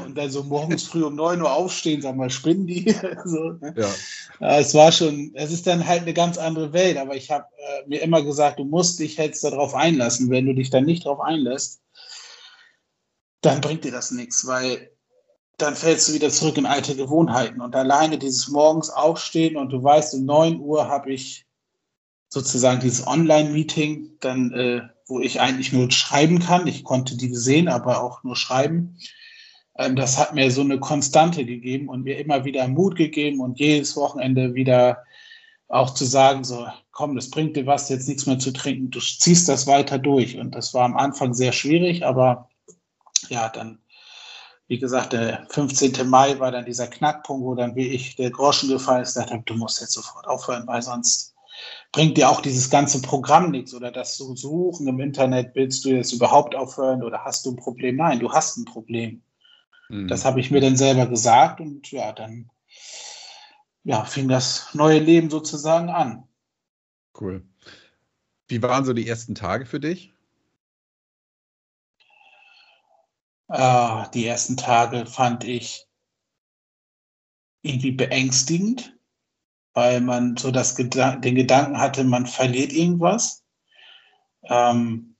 [0.07, 2.89] und dann so morgens früh um 9 Uhr aufstehen, sag mal, spinnen die.
[3.25, 3.75] so, ne?
[3.77, 4.57] ja.
[4.57, 7.89] Es war schon, es ist dann halt eine ganz andere Welt, aber ich habe äh,
[7.89, 10.31] mir immer gesagt, du musst dich jetzt darauf einlassen.
[10.31, 11.81] Wenn du dich dann nicht darauf einlässt,
[13.41, 14.93] dann bringt dir das nichts, weil
[15.59, 17.61] dann fällst du wieder zurück in alte Gewohnheiten.
[17.61, 21.47] Und alleine dieses morgens aufstehen und du weißt, um 9 Uhr habe ich
[22.29, 26.67] sozusagen dieses Online-Meeting, dann, äh, wo ich eigentlich nur schreiben kann.
[26.67, 28.99] Ich konnte die sehen, aber auch nur schreiben.
[29.79, 33.59] Ähm, das hat mir so eine Konstante gegeben und mir immer wieder Mut gegeben und
[33.59, 35.05] jedes Wochenende wieder
[35.69, 38.91] auch zu sagen, so, komm, das bringt dir was, jetzt nichts mehr zu trinken.
[38.91, 40.39] Du ziehst das weiter durch.
[40.39, 42.49] Und das war am Anfang sehr schwierig, aber
[43.29, 43.79] ja, dann,
[44.69, 46.09] wie gesagt, der 15.
[46.09, 49.55] Mai war dann dieser Knackpunkt, wo dann wie ich der Groschen gefallen ist, dachte, du
[49.55, 51.35] musst jetzt sofort aufhören, weil sonst
[51.93, 55.91] bringt dir auch dieses ganze Programm nichts oder das zu suchen im Internet, willst du
[55.91, 57.97] jetzt überhaupt aufhören oder hast du ein Problem?
[57.97, 59.23] Nein, du hast ein Problem.
[59.89, 60.09] Mhm.
[60.09, 62.51] Das habe ich mir dann selber gesagt und ja, dann
[63.85, 66.25] ja, fing das neue Leben sozusagen an.
[67.19, 67.45] Cool.
[68.49, 70.12] Wie waren so die ersten Tage für dich?
[73.49, 75.86] Äh, die ersten Tage fand ich
[77.62, 78.97] irgendwie beängstigend,
[79.74, 83.44] weil man so das Gedan den Gedanken hatte, man verliert irgendwas.
[84.44, 85.16] Ähm,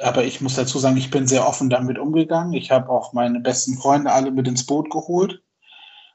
[0.00, 2.54] aber ich muss dazu sagen, ich bin sehr offen damit umgegangen.
[2.54, 5.42] Ich habe auch meine besten Freunde alle mit ins Boot geholt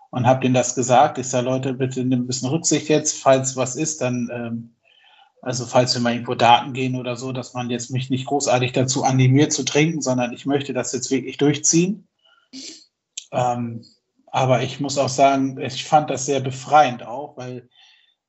[0.09, 1.17] und habe denen das gesagt.
[1.17, 3.17] Ich sage, Leute, bitte nimm ein bisschen Rücksicht jetzt.
[3.17, 4.75] Falls was ist, dann ähm,
[5.41, 8.73] also falls wir mal irgendwo Daten gehen oder so, dass man jetzt mich nicht großartig
[8.73, 12.07] dazu animiert zu trinken, sondern ich möchte das jetzt wirklich durchziehen.
[13.31, 13.83] Ähm,
[14.27, 17.69] aber ich muss auch sagen, ich fand das sehr befreiend auch, weil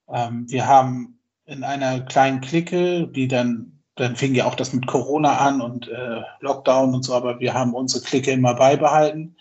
[0.08, 4.86] ähm, wir haben in einer kleinen Clique, die dann, dann fing ja auch das mit
[4.86, 9.36] Corona an und äh, Lockdown und so, aber wir haben unsere Clique immer beibehalten.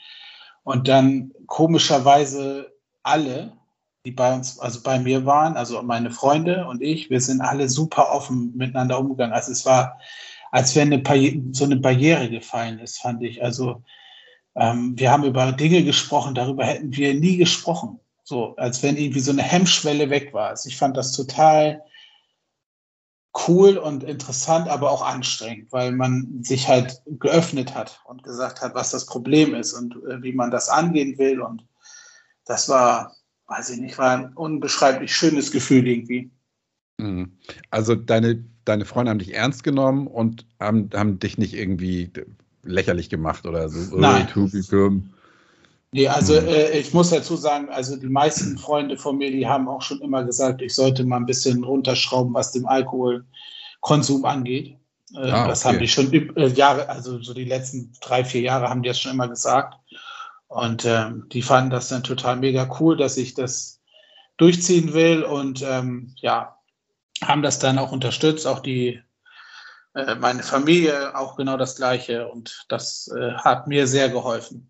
[0.64, 3.54] Und dann komischerweise alle,
[4.06, 7.70] die bei uns, also bei mir waren, also meine Freunde und ich, wir sind alle
[7.70, 9.34] super offen miteinander umgegangen.
[9.34, 10.00] Also es war,
[10.52, 13.44] als wenn eine so eine Barriere gefallen ist, fand ich.
[13.44, 13.84] Also
[14.56, 18.00] ähm, wir haben über Dinge gesprochen, darüber hätten wir nie gesprochen.
[18.24, 20.50] So, als wenn irgendwie so eine Hemmschwelle weg war.
[20.50, 21.84] Also ich fand das total
[23.48, 28.76] cool und interessant, aber auch anstrengend, weil man sich halt geöffnet hat und gesagt hat,
[28.76, 31.42] was das Problem ist und äh, wie man das angehen will.
[31.42, 31.66] Und
[32.46, 33.16] das war,
[33.52, 36.32] weiß ich nicht, war ein unbeschreiblich schönes Gefühl irgendwie.
[36.98, 37.34] Mhm.
[37.70, 42.12] Also deine, deine Freunde haben dich ernst genommen und haben, haben dich nicht irgendwie
[42.64, 43.98] lächerlich gemacht oder so.
[43.98, 44.28] Nein.
[45.92, 46.48] Nee, also mhm.
[46.48, 50.00] äh, ich muss dazu sagen, also die meisten Freunde von mir, die haben auch schon
[50.00, 54.78] immer gesagt, ich sollte mal ein bisschen runterschrauben, was den Alkoholkonsum angeht.
[55.14, 58.70] Äh, ah, das haben die schon äh, Jahre, also so die letzten drei, vier Jahre
[58.70, 59.81] haben die das schon immer gesagt.
[60.52, 63.80] Und ähm, die fanden das dann total mega cool, dass ich das
[64.36, 66.58] durchziehen will und ähm, ja,
[67.24, 69.02] haben das dann auch unterstützt, auch die
[69.96, 74.70] äh, meine Familie auch genau das gleiche und das äh, hat mir sehr geholfen.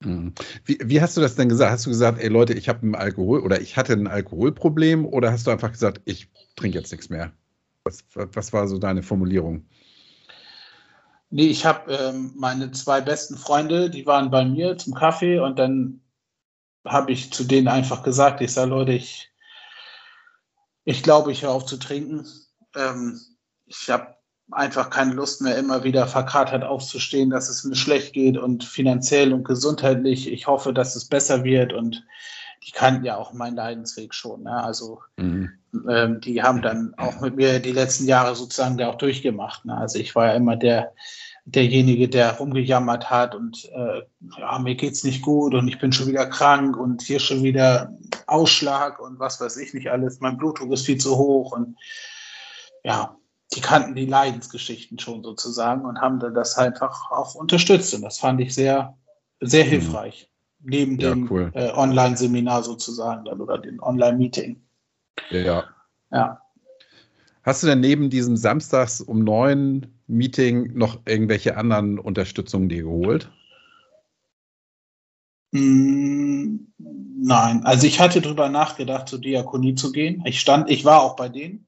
[0.00, 0.32] Mhm.
[0.64, 1.72] Wie, wie, hast du das denn gesagt?
[1.72, 5.30] Hast du gesagt, ey Leute, ich habe ein Alkohol oder ich hatte ein Alkoholproblem oder
[5.30, 7.32] hast du einfach gesagt, ich trinke jetzt nichts mehr?
[7.84, 9.66] Was, was war so deine Formulierung?
[11.34, 15.58] Nee, ich habe ähm, meine zwei besten Freunde, die waren bei mir zum Kaffee und
[15.58, 16.02] dann
[16.86, 19.32] habe ich zu denen einfach gesagt, ich sage, Leute, ich,
[20.84, 22.26] ich glaube, ich höre auf zu trinken.
[22.76, 23.18] Ähm,
[23.64, 24.14] ich habe
[24.50, 29.32] einfach keine Lust mehr, immer wieder verkatert aufzustehen, dass es mir schlecht geht und finanziell
[29.32, 30.30] und gesundheitlich.
[30.30, 32.04] Ich hoffe, dass es besser wird und
[32.66, 34.44] die kannten ja auch meinen Leidensweg schon.
[34.44, 34.62] Ne?
[34.62, 35.50] Also mhm.
[35.88, 39.64] ähm, die haben dann auch mit mir die letzten Jahre sozusagen da auch durchgemacht.
[39.64, 39.76] Ne?
[39.76, 40.92] Also ich war ja immer der
[41.44, 44.02] derjenige, der rumgejammert hat und äh,
[44.38, 47.92] ja, mir geht's nicht gut und ich bin schon wieder krank und hier schon wieder
[48.28, 50.20] Ausschlag und was weiß ich nicht alles.
[50.20, 51.76] Mein Blutdruck ist viel zu hoch und
[52.84, 53.16] ja,
[53.54, 58.18] die kannten die Leidensgeschichten schon sozusagen und haben dann das einfach auch unterstützt und das
[58.18, 58.96] fand ich sehr,
[59.40, 59.70] sehr mhm.
[59.70, 60.31] hilfreich
[60.62, 61.50] neben ja, dem cool.
[61.54, 64.60] äh, Online-Seminar sozusagen dann oder dem Online-Meeting.
[65.30, 65.64] Ja.
[66.10, 66.40] ja.
[67.42, 73.30] Hast du denn neben diesem Samstags um neun Meeting noch irgendwelche anderen Unterstützungen dir geholt?
[75.50, 80.22] Mm, nein, also ich hatte darüber nachgedacht, zur Diakonie zu gehen.
[80.24, 81.66] Ich stand, ich war auch bei denen.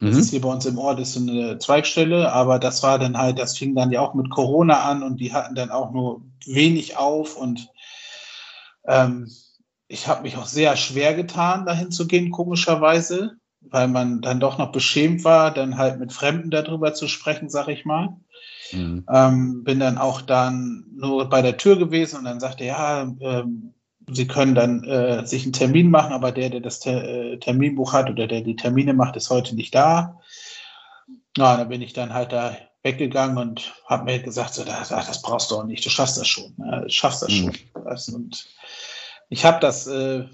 [0.00, 0.20] Das mhm.
[0.20, 3.38] ist hier bei uns im Ort ist so eine Zweigstelle, aber das war dann halt,
[3.38, 6.98] das fing dann ja auch mit Corona an und die hatten dann auch nur wenig
[6.98, 7.70] auf und
[8.86, 9.30] ähm,
[9.88, 14.58] ich habe mich auch sehr schwer getan, dahin zu gehen, komischerweise, weil man dann doch
[14.58, 18.16] noch beschämt war, dann halt mit Fremden darüber zu sprechen, sag ich mal.
[18.72, 19.06] Mhm.
[19.12, 23.74] Ähm, bin dann auch dann nur bei der Tür gewesen und dann sagte ja, ähm,
[24.08, 27.92] Sie können dann äh, sich einen Termin machen, aber der, der das Ter äh, Terminbuch
[27.92, 30.20] hat oder der die Termine macht, ist heute nicht da.
[31.36, 35.22] Na, dann bin ich dann halt da weggegangen und habe mir gesagt, so, das, das,
[35.22, 36.84] brauchst du auch nicht, du schaffst das schon, ne?
[36.86, 37.52] schaffst das mhm.
[37.52, 38.14] schon.
[38.14, 38.46] Und
[39.28, 40.24] ich habe das äh,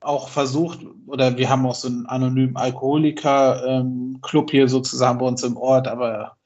[0.00, 5.42] auch versucht, oder wir haben auch so einen anonymen Alkoholiker-Club ähm, hier sozusagen bei uns
[5.42, 6.36] im Ort, aber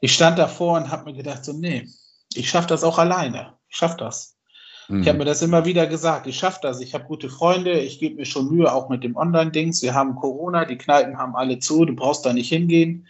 [0.00, 1.86] ich stand davor und habe mir gedacht, so, nee,
[2.34, 3.54] ich schaffe das auch alleine.
[3.68, 4.36] Ich schaffe das.
[4.88, 5.02] Mhm.
[5.02, 6.80] Ich habe mir das immer wieder gesagt, ich schaffe das.
[6.80, 9.82] Ich habe gute Freunde, ich gebe mir schon Mühe, auch mit dem Online-Dings.
[9.82, 13.06] Wir haben Corona, die Kneipen haben alle zu, du brauchst da nicht hingehen.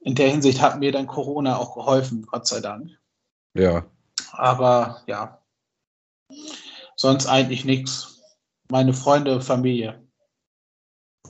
[0.00, 2.90] In der Hinsicht hat mir dann Corona auch geholfen, Gott sei Dank.
[3.54, 3.84] Ja.
[4.32, 5.40] Aber ja,
[6.96, 8.22] sonst eigentlich nichts.
[8.70, 10.02] Meine Freunde, Familie.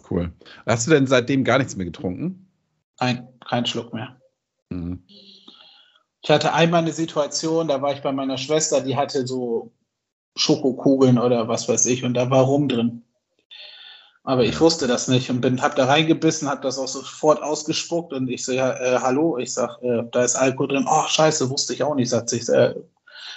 [0.09, 0.33] Cool.
[0.65, 2.51] Hast du denn seitdem gar nichts mehr getrunken?
[3.01, 4.21] Nein, kein Schluck mehr.
[4.71, 5.05] Mhm.
[6.23, 9.73] Ich hatte einmal eine Situation, da war ich bei meiner Schwester, die hatte so
[10.37, 13.03] Schokokugeln oder was weiß ich und da war Rum drin.
[14.25, 18.13] Aber ich wusste das nicht und bin, hab da reingebissen, hab das auch sofort ausgespuckt
[18.13, 20.87] und ich so, ja, äh, hallo, ich sag, äh, da ist Alkohol drin.
[20.89, 22.49] Oh, scheiße, wusste ich auch nicht, sagt sich.
[22.49, 22.75] Äh,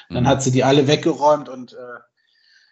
[0.09, 0.27] dann mhm.
[0.27, 1.99] hat sie die alle weggeräumt und äh,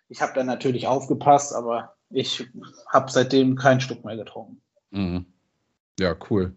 [0.10, 2.47] ich habe dann natürlich aufgepasst, aber ich
[2.89, 4.62] habe seitdem keinen Stück mehr getrunken.
[4.91, 5.26] Mhm.
[5.99, 6.55] Ja, cool.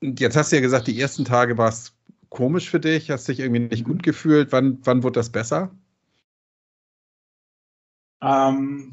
[0.00, 1.94] Und jetzt hast du ja gesagt, die ersten Tage war es
[2.28, 4.52] komisch für dich, hast dich irgendwie nicht gut gefühlt.
[4.52, 5.70] Wann, wann wurde das besser?
[8.20, 8.92] Ähm,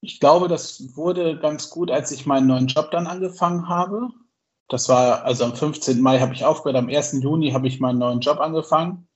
[0.00, 4.08] ich glaube, das wurde ganz gut, als ich meinen neuen Job dann angefangen habe.
[4.68, 6.00] Das war, also am 15.
[6.00, 7.22] Mai habe ich aufgehört, am 1.
[7.22, 9.08] Juni habe ich meinen neuen Job angefangen.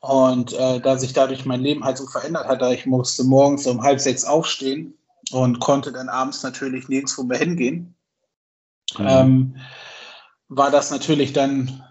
[0.00, 3.82] Und äh, da sich dadurch mein Leben halt so verändert hat, ich musste morgens um
[3.82, 4.96] halb sechs aufstehen
[5.32, 7.96] und konnte dann abends natürlich nirgendwo mehr hingehen,
[8.96, 9.06] mhm.
[9.06, 9.56] ähm,
[10.48, 11.82] war das natürlich dann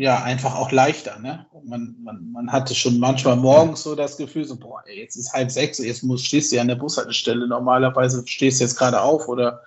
[0.00, 1.18] ja einfach auch leichter.
[1.18, 1.46] Ne?
[1.64, 5.32] Man, man, man hatte schon manchmal morgens so das Gefühl, so, boah, ey, jetzt ist
[5.32, 7.46] halb sechs, jetzt musst, stehst du ja an der Bushaltestelle.
[7.46, 9.62] Normalerweise stehst du jetzt gerade auf oder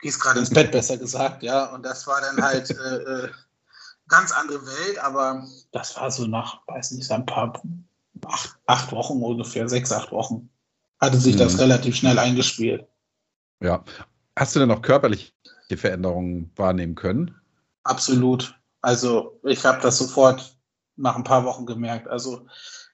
[0.00, 1.66] gehst gerade ins Bett, besser gesagt, ja.
[1.66, 3.28] Und das war dann halt äh, äh,
[4.08, 7.60] ganz andere Welt, aber das war so nach, weiß nicht, so ein paar,
[8.24, 10.48] acht, acht Wochen ungefähr, sechs, acht Wochen,
[11.00, 11.40] hatte sich mhm.
[11.40, 12.86] das relativ schnell eingespielt.
[13.60, 13.84] Ja.
[14.38, 15.32] Hast du denn noch körperliche
[15.76, 17.34] Veränderungen wahrnehmen können?
[17.84, 18.58] Absolut.
[18.82, 20.58] Also ich habe das sofort
[20.96, 22.06] nach ein paar Wochen gemerkt.
[22.08, 22.46] Also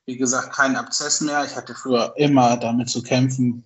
[0.04, 1.44] wie gesagt, kein Abzess mehr.
[1.44, 3.64] Ich hatte früher immer damit zu kämpfen.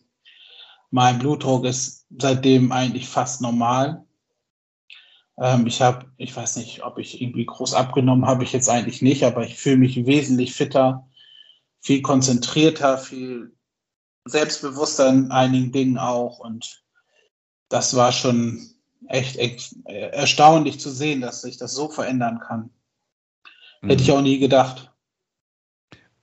[0.91, 4.06] Mein Blutdruck ist seitdem eigentlich fast normal.
[5.39, 9.03] Ähm, ich habe, ich weiß nicht, ob ich irgendwie groß abgenommen habe, ich jetzt eigentlich
[9.03, 11.07] nicht, aber ich fühle mich wesentlich fitter,
[11.81, 13.55] viel konzentrierter, viel
[14.25, 16.39] selbstbewusster in einigen Dingen auch.
[16.39, 16.83] Und
[17.69, 18.71] das war schon
[19.09, 22.71] echt, echt erstaunlich zu sehen, dass sich das so verändern kann.
[23.83, 23.91] Mhm.
[23.91, 24.93] Hätte ich auch nie gedacht.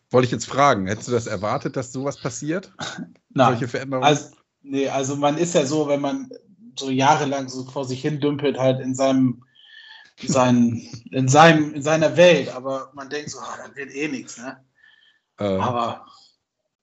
[0.09, 2.71] Wollte ich jetzt fragen, hättest du das erwartet, dass sowas passiert?
[3.29, 3.53] Nein.
[3.53, 4.05] Solche Veränderungen?
[4.05, 6.29] Also, nee, also man ist ja so, wenn man
[6.79, 9.43] so jahrelang so vor sich hin dümpelt, halt in seinem,
[10.21, 14.37] sein, in seinem, in seiner Welt, aber man denkt so, ah, das wird eh nichts,
[14.37, 14.63] ne?
[15.39, 15.57] Äh.
[15.57, 16.05] Aber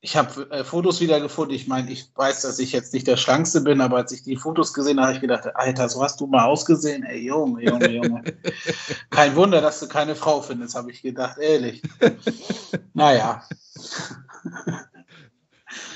[0.02, 1.54] ich habe äh, Fotos wiedergefunden.
[1.54, 4.36] Ich meine, ich weiß, dass ich jetzt nicht der Schlankste bin, aber als ich die
[4.36, 7.02] Fotos gesehen habe, habe ich gedacht, Alter, so hast du mal ausgesehen.
[7.02, 8.22] Ey, Junge, Junge, Junge.
[9.10, 11.82] Kein Wunder, dass du keine Frau findest, habe ich gedacht, ehrlich.
[12.94, 13.42] naja.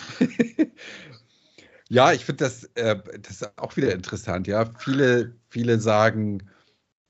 [1.94, 4.48] Ja, ich finde das, äh, das auch wieder interessant.
[4.48, 6.42] Ja, viele, viele sagen,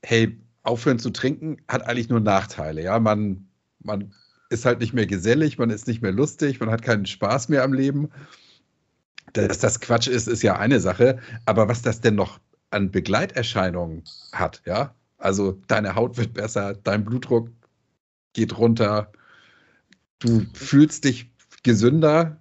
[0.03, 2.83] hey, aufhören zu trinken hat eigentlich nur Nachteile.
[2.83, 3.47] Ja, man,
[3.79, 4.13] man
[4.51, 7.63] ist halt nicht mehr gesellig, man ist nicht mehr lustig, man hat keinen Spaß mehr
[7.63, 8.11] am Leben.
[9.33, 11.17] Dass das Quatsch ist, ist ja eine Sache.
[11.47, 17.03] Aber was das denn noch an Begleiterscheinungen hat, ja, also deine Haut wird besser, dein
[17.05, 17.49] Blutdruck
[18.33, 19.11] geht runter,
[20.19, 21.31] du fühlst dich
[21.63, 22.39] gesünder.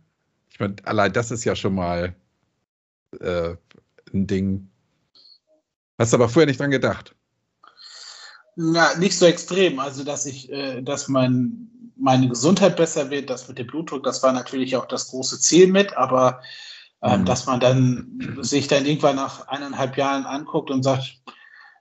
[0.50, 2.14] Ich meine, allein das ist ja schon mal
[3.20, 3.56] äh,
[4.12, 4.68] ein Ding.
[5.98, 7.14] Hast du aber vorher nicht dran gedacht?
[8.56, 9.78] Na, nicht so extrem.
[9.78, 14.22] Also, dass ich, äh, dass mein, meine Gesundheit besser wird, das mit dem Blutdruck, das
[14.22, 16.40] war natürlich auch das große Ziel mit, aber
[17.02, 17.24] äh, mhm.
[17.24, 21.20] dass man dann sich dann irgendwann nach eineinhalb Jahren anguckt und sagt,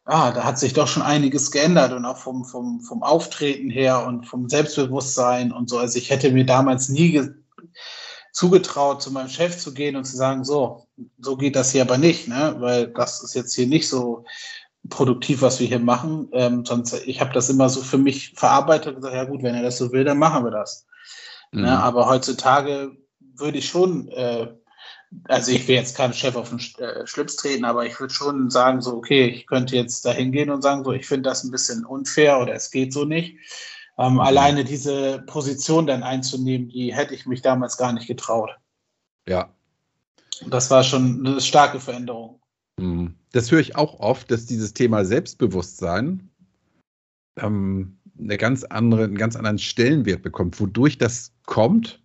[0.05, 4.05] ah, da hat sich doch schon einiges geändert und auch vom, vom, vom Auftreten her
[4.05, 5.77] und vom Selbstbewusstsein und so.
[5.77, 7.29] Also ich hätte mir damals nie
[8.33, 10.87] zugetraut, zu meinem Chef zu gehen und zu sagen, so,
[11.19, 12.55] so geht das hier aber nicht, ne?
[12.59, 14.25] weil das ist jetzt hier nicht so
[14.89, 16.27] produktiv, was wir hier machen.
[16.33, 19.55] Ähm, sonst, ich habe das immer so für mich verarbeitet und gesagt, ja gut, wenn
[19.55, 20.85] er das so will, dann machen wir das.
[21.51, 21.61] Ne?
[21.61, 21.65] Mhm.
[21.67, 21.79] Ne?
[21.79, 22.97] Aber heutzutage
[23.35, 24.47] würde ich schon äh,
[25.25, 28.49] also ich will jetzt keinem Chef auf den äh, Schlips treten, aber ich würde schon
[28.49, 31.51] sagen, so, okay, ich könnte jetzt da hingehen und sagen, so, ich finde das ein
[31.51, 33.37] bisschen unfair oder es geht so nicht.
[33.97, 34.19] Ähm, mhm.
[34.19, 38.51] Alleine diese Position dann einzunehmen, die hätte ich mich damals gar nicht getraut.
[39.27, 39.53] Ja.
[40.47, 42.41] Das war schon eine starke Veränderung.
[42.77, 43.15] Mhm.
[43.31, 46.29] Das höre ich auch oft, dass dieses Thema Selbstbewusstsein
[47.37, 50.59] ähm, eine ganz andere, einen ganz anderen Stellenwert bekommt.
[50.59, 52.01] Wodurch das kommt,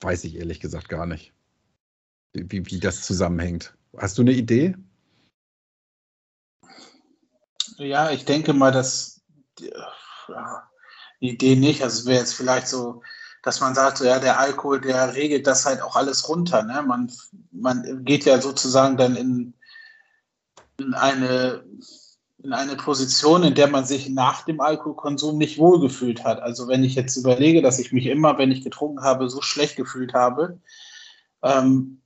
[0.00, 1.32] weiß ich ehrlich gesagt gar nicht
[2.36, 3.74] wie, wie das zusammenhängt.
[3.96, 4.74] Hast du eine Idee?
[7.78, 9.22] Ja, ich denke mal, dass
[9.58, 10.70] ja,
[11.20, 11.82] die Idee nicht.
[11.82, 13.02] Also es wäre jetzt vielleicht so,
[13.42, 16.62] dass man sagt, so, ja, der Alkohol, der regelt das halt auch alles runter.
[16.62, 16.82] Ne?
[16.82, 17.12] Man,
[17.52, 19.54] man geht ja sozusagen dann in,
[20.78, 21.64] in eine
[22.46, 26.40] in eine Position, in der man sich nach dem Alkoholkonsum nicht wohlgefühlt hat.
[26.40, 29.74] Also wenn ich jetzt überlege, dass ich mich immer, wenn ich getrunken habe, so schlecht
[29.74, 30.60] gefühlt habe,
[31.42, 32.00] ähm,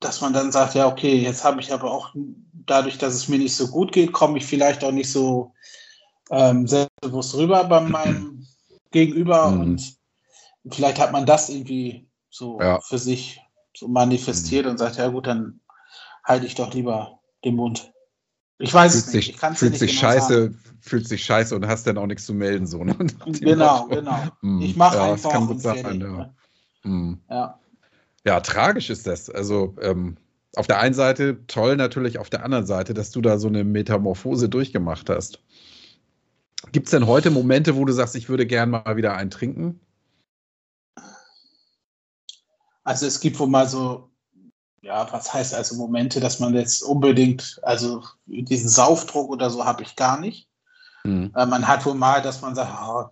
[0.00, 2.14] dass man dann sagt, ja, okay, jetzt habe ich aber auch
[2.66, 5.52] dadurch, dass es mir nicht so gut geht, komme ich vielleicht auch nicht so
[6.30, 8.33] ähm, selbstbewusst rüber bei meinem
[8.94, 9.60] Gegenüber mhm.
[9.60, 9.96] und
[10.70, 12.80] vielleicht hat man das irgendwie so ja.
[12.80, 13.40] für sich
[13.76, 14.72] so manifestiert mhm.
[14.72, 15.60] und sagt, ja gut, dann
[16.22, 17.92] halte ich doch lieber den Mund.
[18.58, 19.26] Ich weiß fühlt es nicht.
[19.26, 20.60] Sich, ich fühlt sich genau scheiße, sagen.
[20.80, 22.84] fühlt sich scheiße und hast dann auch nichts zu melden so.
[22.84, 22.96] Ne?
[23.26, 24.18] Genau, genau.
[24.40, 24.62] Mhm.
[24.62, 25.30] Ich mache ja, einfach.
[25.30, 26.08] Das kann gut sein, ja.
[26.08, 26.34] Ne?
[26.84, 27.20] Mhm.
[27.28, 27.58] ja.
[28.26, 29.28] Ja, tragisch ist das.
[29.28, 30.16] Also ähm,
[30.54, 33.64] auf der einen Seite toll, natürlich auf der anderen Seite, dass du da so eine
[33.64, 35.42] Metamorphose durchgemacht hast.
[36.72, 39.80] Gibt es denn heute Momente, wo du sagst, ich würde gern mal wieder einen trinken?
[42.84, 44.10] Also es gibt wohl mal so,
[44.82, 49.82] ja, was heißt also Momente, dass man jetzt unbedingt, also diesen Saufdruck oder so habe
[49.82, 50.48] ich gar nicht.
[51.04, 51.32] Mhm.
[51.34, 53.04] man hat wohl mal, dass man sagt, oh,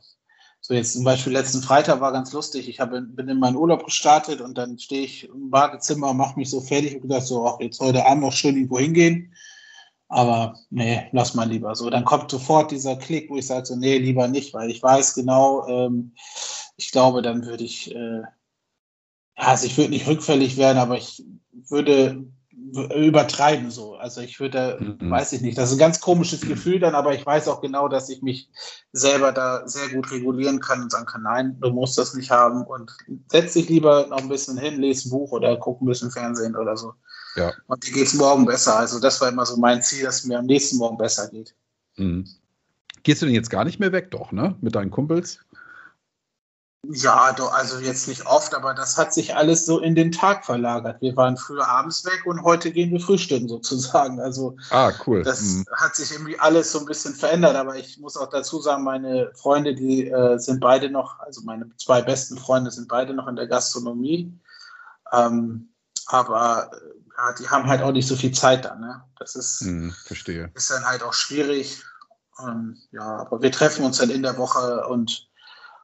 [0.64, 2.68] so jetzt zum Beispiel letzten Freitag war ganz lustig.
[2.68, 6.38] Ich hab, bin in meinen Urlaub gestartet und dann stehe ich im Badezimmer und mache
[6.38, 9.34] mich so fertig und gedacht so, ach, jetzt heute Abend noch schön irgendwo hingehen.
[10.12, 11.88] Aber nee, lass mal lieber so.
[11.88, 15.14] Dann kommt sofort dieser Klick, wo ich sage so, nee, lieber nicht, weil ich weiß
[15.14, 16.12] genau, ähm,
[16.76, 18.22] ich glaube, dann würde ich, äh,
[19.34, 21.24] also ich würde nicht rückfällig werden, aber ich
[21.68, 22.26] würde
[22.94, 23.94] übertreiben so.
[23.94, 25.10] Also ich würde, mhm.
[25.10, 27.88] weiß ich nicht, das ist ein ganz komisches Gefühl dann, aber ich weiß auch genau,
[27.88, 28.50] dass ich mich
[28.92, 32.64] selber da sehr gut regulieren kann und sagen kann, nein, du musst das nicht haben
[32.64, 32.92] und
[33.28, 36.54] setz dich lieber noch ein bisschen hin, lese ein Buch oder guck ein bisschen Fernsehen
[36.54, 36.92] oder so.
[37.36, 37.52] Ja.
[37.66, 38.76] Und dir geht es morgen besser.
[38.76, 41.54] Also das war immer so mein Ziel, dass es mir am nächsten Morgen besser geht.
[41.96, 42.28] Mhm.
[43.02, 44.56] Gehst du denn jetzt gar nicht mehr weg, doch, ne?
[44.60, 45.40] Mit deinen Kumpels?
[46.88, 50.44] Ja, doch, also jetzt nicht oft, aber das hat sich alles so in den Tag
[50.44, 51.00] verlagert.
[51.00, 54.20] Wir waren früher abends weg und heute gehen wir frühstücken sozusagen.
[54.20, 55.22] Also ah, cool.
[55.22, 55.64] das mhm.
[55.76, 57.54] hat sich irgendwie alles so ein bisschen verändert.
[57.54, 61.68] Aber ich muss auch dazu sagen, meine Freunde, die äh, sind beide noch, also meine
[61.76, 64.32] zwei besten Freunde sind beide noch in der Gastronomie.
[65.12, 65.68] Ähm,
[66.06, 66.68] aber
[67.22, 68.80] ja, die haben halt auch nicht so viel Zeit dann.
[68.80, 69.02] Ne?
[69.18, 70.50] Das ist, mhm, verstehe.
[70.54, 71.82] ist dann halt auch schwierig.
[72.40, 75.28] Ähm, ja, aber wir treffen uns dann in der Woche und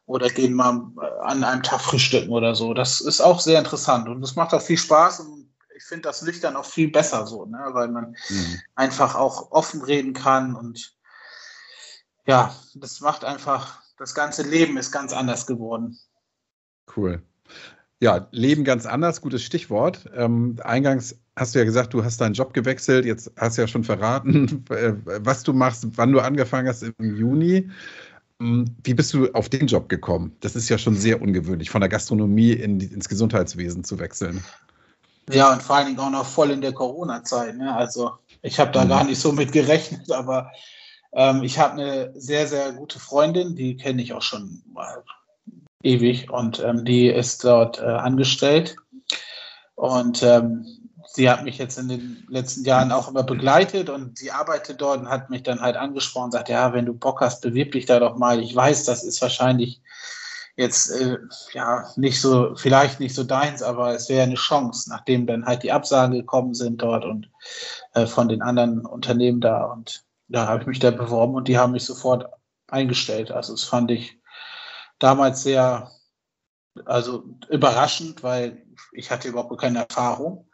[0.07, 2.75] oder gehen mal äh, an einem Tag frühstücken oder so.
[2.75, 6.23] Das ist auch sehr interessant und das macht auch viel Spaß und ich finde das
[6.23, 7.59] nüchtern auch viel besser so, ne?
[7.71, 8.61] weil man mhm.
[8.75, 10.97] einfach auch offen reden kann und
[12.27, 15.99] ja, das macht einfach, das ganze Leben ist ganz anders geworden.
[16.97, 17.23] Cool.
[18.01, 20.09] Ja, Leben ganz anders, gutes Stichwort.
[20.15, 23.05] Ähm, eingangs hast du ja gesagt, du hast deinen Job gewechselt.
[23.05, 27.17] Jetzt hast du ja schon verraten, äh, was du machst, wann du angefangen hast im
[27.17, 27.71] Juni.
[28.41, 30.37] Hm, wie bist du auf den Job gekommen?
[30.41, 34.43] Das ist ja schon sehr ungewöhnlich, von der Gastronomie in, ins Gesundheitswesen zu wechseln.
[35.31, 37.57] Ja, und vor allen Dingen auch noch voll in der Corona-Zeit.
[37.57, 37.75] Ne?
[37.75, 38.13] Also
[38.43, 38.89] ich habe da mhm.
[38.89, 40.51] gar nicht so mit gerechnet, aber
[41.13, 45.03] ähm, ich habe eine sehr, sehr gute Freundin, die kenne ich auch schon mal
[45.83, 48.77] ewig und ähm, die ist dort äh, angestellt.
[49.75, 50.67] Und ähm,
[51.19, 55.01] sie hat mich jetzt in den letzten Jahren auch immer begleitet und sie arbeitet dort
[55.01, 57.87] und hat mich dann halt angesprochen und sagt, ja, wenn du Bock hast, bewirb dich
[57.87, 58.39] da doch mal.
[58.41, 59.83] Ich weiß, das ist wahrscheinlich
[60.55, 61.19] jetzt äh,
[61.55, 65.65] ja nicht so, vielleicht nicht so deins, aber es wäre eine Chance, nachdem dann halt
[65.65, 67.29] die Absagen gekommen sind dort und
[67.95, 69.65] äh, von den anderen Unternehmen da.
[69.65, 72.27] Und da habe ich mich da beworben und die haben mich sofort
[72.69, 73.33] eingestellt.
[73.33, 74.21] Also das fand ich
[75.01, 75.91] damals sehr,
[76.85, 78.63] also überraschend, weil
[78.93, 80.48] ich hatte überhaupt keine Erfahrung.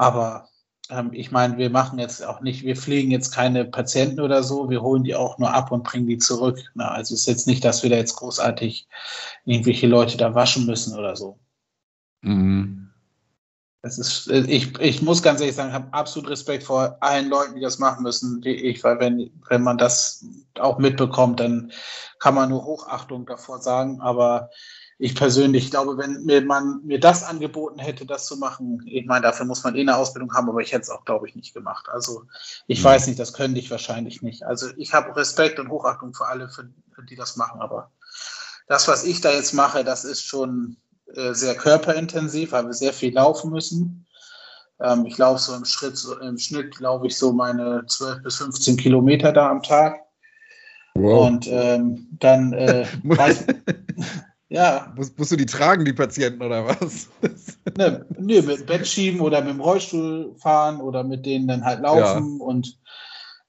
[0.00, 0.48] Aber
[0.88, 4.70] ähm, ich meine, wir machen jetzt auch nicht, wir pflegen jetzt keine Patienten oder so,
[4.70, 6.58] wir holen die auch nur ab und bringen die zurück.
[6.72, 8.88] Na, also es ist jetzt nicht, dass wir da jetzt großartig
[9.44, 11.38] irgendwelche Leute da waschen müssen oder so.
[12.22, 12.88] Mhm.
[13.82, 17.56] Das ist, ich, ich muss ganz ehrlich sagen, ich habe absolut Respekt vor allen Leuten,
[17.56, 20.24] die das machen müssen, wie ich, weil wenn, wenn man das
[20.58, 21.72] auch mitbekommt, dann
[22.20, 24.00] kann man nur Hochachtung davor sagen.
[24.00, 24.48] Aber
[25.02, 29.22] ich persönlich glaube, wenn mir man mir das angeboten hätte, das zu machen, ich meine,
[29.22, 31.54] dafür muss man eh eine Ausbildung haben, aber ich hätte es auch, glaube ich, nicht
[31.54, 31.88] gemacht.
[31.88, 32.24] Also
[32.66, 32.84] ich mhm.
[32.84, 34.42] weiß nicht, das könnte ich wahrscheinlich nicht.
[34.42, 37.90] Also ich habe Respekt und Hochachtung für alle, für, für, die das machen, aber
[38.68, 40.76] das, was ich da jetzt mache, das ist schon
[41.14, 44.06] äh, sehr körperintensiv, weil wir sehr viel laufen müssen.
[44.82, 48.36] Ähm, ich laufe so im Schritt, so im Schnitt, glaube ich, so meine 12 bis
[48.36, 49.98] 15 Kilometer da am Tag.
[50.94, 51.26] Wow.
[51.26, 53.46] Und ähm, dann äh, weiß,
[54.50, 54.92] ja.
[54.96, 57.08] Musst, musst, du die tragen, die Patienten, oder was?
[57.76, 61.80] ne, ne, mit Bett schieben oder mit dem Rollstuhl fahren oder mit denen dann halt
[61.80, 62.44] laufen ja.
[62.44, 62.78] und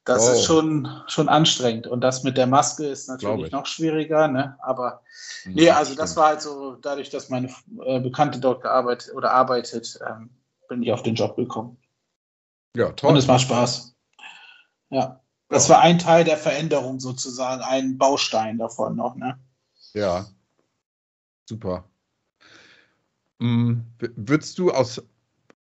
[0.04, 0.32] das oh.
[0.32, 1.88] ist schon, schon anstrengend.
[1.88, 4.58] Und das mit der Maske ist natürlich noch schwieriger, ne?
[4.62, 5.02] Aber
[5.44, 7.50] hm, nee, also das war halt so, dadurch, dass meine
[7.86, 10.30] äh, Bekannte dort gearbeitet oder arbeitet, ähm,
[10.70, 11.78] bin ich auf den Job gekommen.
[12.76, 13.12] Ja, toll.
[13.12, 13.94] Und es macht Spaß.
[14.90, 15.20] Ja.
[15.50, 15.76] Das ja.
[15.76, 19.38] war ein Teil der Veränderung sozusagen, ein Baustein davon noch, ne?
[19.94, 20.26] Ja.
[21.52, 21.84] Super.
[23.40, 23.84] Mhm.
[24.16, 25.06] Würdest du aus,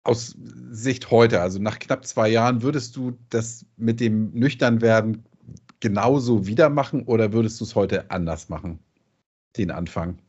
[0.03, 0.37] aus
[0.69, 5.25] Sicht heute, also nach knapp zwei Jahren, würdest du das mit dem Nüchternwerden
[5.79, 8.77] genauso wieder machen oder würdest du es heute anders machen?
[9.57, 10.19] Den Anfang?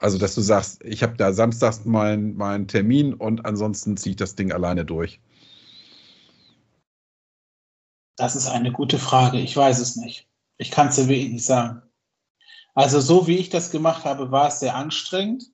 [0.00, 4.16] Also, dass du sagst, ich habe da samstags meinen mein Termin und ansonsten ziehe ich
[4.16, 5.22] das Ding alleine durch.
[8.16, 9.40] Das ist eine gute Frage.
[9.40, 10.28] Ich weiß es nicht.
[10.58, 11.85] Ich kann es dir nicht sagen.
[12.76, 15.50] Also so wie ich das gemacht habe, war es sehr anstrengend.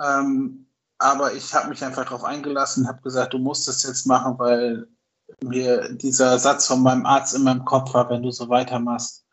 [0.00, 0.66] Ähm,
[0.98, 4.86] aber ich habe mich einfach darauf eingelassen, habe gesagt, du musst es jetzt machen, weil
[5.42, 9.26] mir dieser Satz von meinem Arzt in meinem Kopf war, wenn du so weitermachst,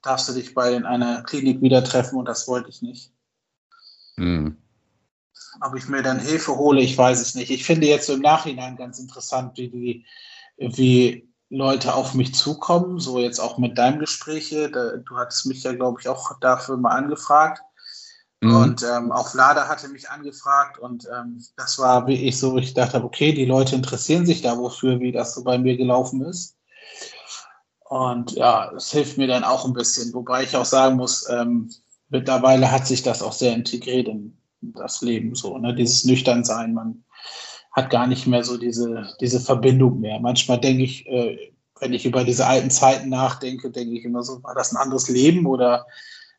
[0.00, 3.12] darfst du dich bei in einer Klinik wieder treffen und das wollte ich nicht.
[4.16, 4.56] Mhm.
[5.60, 7.50] Ob ich mir dann Hilfe hole, ich weiß es nicht.
[7.50, 10.06] Ich finde jetzt so im Nachhinein ganz interessant, wie die,
[10.56, 14.70] wie Leute auf mich zukommen, so jetzt auch mit deinem Gespräch hier.
[14.70, 17.60] du hattest mich ja, glaube ich, auch dafür mal angefragt.
[18.40, 18.56] Mhm.
[18.56, 22.72] Und ähm, auch Vlada hatte mich angefragt und ähm, das war wie ich so, ich
[22.72, 26.56] dachte, okay, die Leute interessieren sich da wofür, wie das so bei mir gelaufen ist.
[27.84, 31.70] Und ja, es hilft mir dann auch ein bisschen, wobei ich auch sagen muss, ähm,
[32.08, 35.74] mittlerweile hat sich das auch sehr integriert in das Leben, so, ne?
[35.74, 36.72] dieses Nüchternsein.
[36.72, 37.04] Man
[37.72, 40.20] hat gar nicht mehr so diese, diese Verbindung mehr.
[40.20, 44.42] Manchmal denke ich, äh, wenn ich über diese alten Zeiten nachdenke, denke ich immer so,
[44.42, 45.86] war das ein anderes Leben oder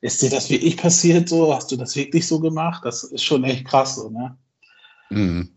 [0.02, 1.54] ist dir das wirklich passiert so?
[1.54, 2.84] Hast du das wirklich so gemacht?
[2.86, 4.38] Das ist schon echt krass so, ne?
[5.10, 5.50] Mhm.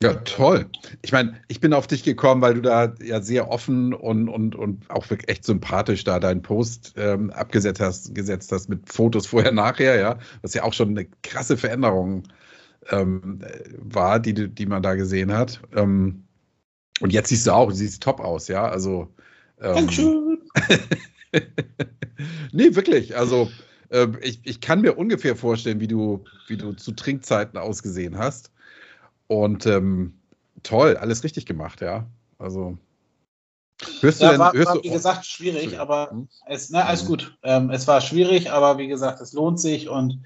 [0.00, 0.70] Ja, toll.
[1.02, 4.54] Ich meine, ich bin auf dich gekommen, weil du da ja sehr offen und, und,
[4.54, 9.26] und auch wirklich echt sympathisch da deinen Post ähm, abgesetzt hast, gesetzt hast mit Fotos
[9.26, 10.18] vorher, nachher, ja.
[10.42, 12.22] Was ja auch schon eine krasse Veränderung
[12.90, 13.40] ähm,
[13.78, 15.60] war, die, die man da gesehen hat.
[15.74, 16.24] Ähm,
[17.00, 18.68] und jetzt siehst du auch, du siehst top aus, ja.
[18.68, 19.08] Also.
[19.60, 20.38] Ähm, Dankeschön.
[22.52, 23.16] nee, wirklich.
[23.16, 23.50] Also,
[23.90, 28.52] äh, ich, ich kann mir ungefähr vorstellen, wie du, wie du zu Trinkzeiten ausgesehen hast.
[29.26, 30.14] Und ähm,
[30.62, 32.06] toll, alles richtig gemacht, ja.
[32.38, 32.78] Also.
[34.00, 36.28] Hörst du ja, denn, war, hörst war, wie du, gesagt, schwierig, aber hm?
[36.46, 37.06] es, na, alles hm.
[37.06, 37.38] gut.
[37.44, 39.88] Ähm, es war schwierig, aber wie gesagt, es lohnt sich.
[39.88, 40.24] Und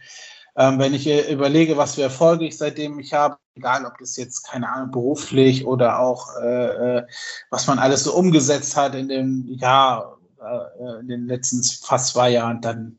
[0.57, 4.43] ähm, wenn ich überlege, was für Erfolge ich seitdem ich habe, egal ob das jetzt,
[4.43, 7.07] keine Ahnung, beruflich oder auch, äh, äh
[7.51, 12.31] was man alles so umgesetzt hat in dem Jahr, äh, in den letzten fast zwei
[12.31, 12.99] Jahren, dann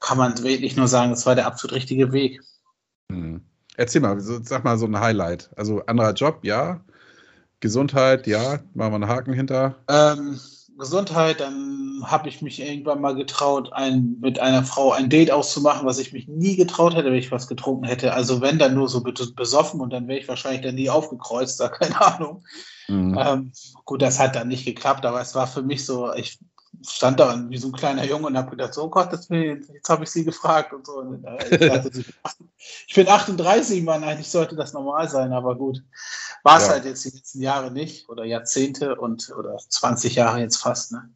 [0.00, 2.40] kann man wirklich nur sagen, es war der absolut richtige Weg.
[3.10, 3.44] Hm.
[3.76, 5.50] Erzähl mal, sag mal so ein Highlight.
[5.56, 6.80] Also anderer Job, ja.
[7.60, 8.60] Gesundheit, ja.
[8.74, 9.76] Machen wir einen Haken hinter.
[9.88, 10.40] Ähm,
[10.80, 15.86] Gesundheit, dann habe ich mich irgendwann mal getraut, ein, mit einer Frau ein Date auszumachen,
[15.86, 18.14] was ich mich nie getraut hätte, wenn ich was getrunken hätte.
[18.14, 21.68] Also wenn dann nur so besoffen und dann wäre ich wahrscheinlich dann nie aufgekreuzt, da
[21.68, 22.42] keine Ahnung.
[22.88, 23.16] Mhm.
[23.20, 23.52] Ähm,
[23.84, 26.38] gut, das hat dann nicht geklappt, aber es war für mich so, ich
[26.86, 30.04] stand da wie so ein kleiner Junge und habe gedacht, so oh Gott, jetzt habe
[30.04, 31.02] ich sie gefragt und so.
[31.02, 31.90] Äh,
[32.86, 35.82] ich, bin 38, Mann, eigentlich sollte das normal sein, aber gut.
[36.42, 36.72] War es ja.
[36.72, 40.92] halt jetzt die letzten Jahre nicht oder Jahrzehnte und oder 20 Jahre jetzt fast.
[40.92, 41.10] Ne?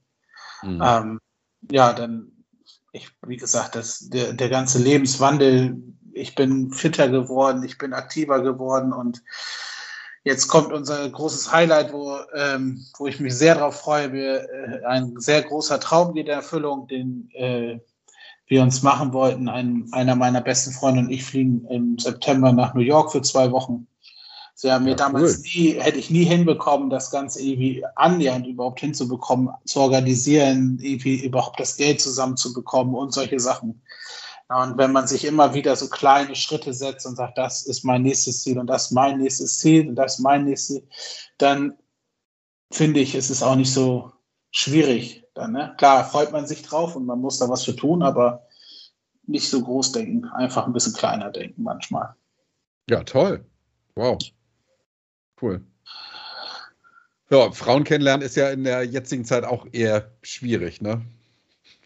[0.62, 0.82] Mhm.
[0.84, 1.20] Ähm,
[1.70, 2.32] ja, dann,
[2.92, 8.42] ich, wie gesagt, das, der, der ganze Lebenswandel, ich bin fitter geworden, ich bin aktiver
[8.42, 9.22] geworden und
[10.24, 14.10] Jetzt kommt unser großes Highlight, wo, ähm, wo ich mich sehr darauf freue.
[14.12, 17.78] Wir, äh, ein sehr großer Traum geht in Erfüllung, den äh,
[18.46, 19.48] wir uns machen wollten.
[19.50, 23.50] Ein, einer meiner besten Freunde und ich fliegen im September nach New York für zwei
[23.52, 23.86] Wochen.
[24.54, 25.42] Sie haben mir ja, damals cool.
[25.42, 31.60] nie, hätte ich nie hinbekommen, das Ganze irgendwie annähernd überhaupt hinzubekommen, zu organisieren, irgendwie überhaupt
[31.60, 33.82] das Geld zusammenzubekommen und solche Sachen.
[34.49, 38.03] Und wenn man sich immer wieder so kleine Schritte setzt und sagt, das ist mein
[38.03, 40.82] nächstes Ziel und das ist mein nächstes Ziel und das ist mein nächstes,
[41.38, 41.78] dann
[42.70, 44.12] finde ich, ist es auch nicht so
[44.51, 45.24] schwierig.
[45.34, 45.74] Dann, ne?
[45.78, 48.47] Klar, freut man sich drauf und man muss da was für tun, aber
[49.26, 52.14] nicht so groß denken, einfach ein bisschen kleiner denken manchmal.
[52.88, 53.45] Ja, toll.
[53.95, 54.18] Wow.
[55.40, 55.64] Cool.
[57.30, 61.05] Ja, Frauen kennenlernen ist ja in der jetzigen Zeit auch eher schwierig, ne?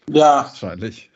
[0.09, 0.45] Ja.
[0.45, 1.08] Wahrscheinlich.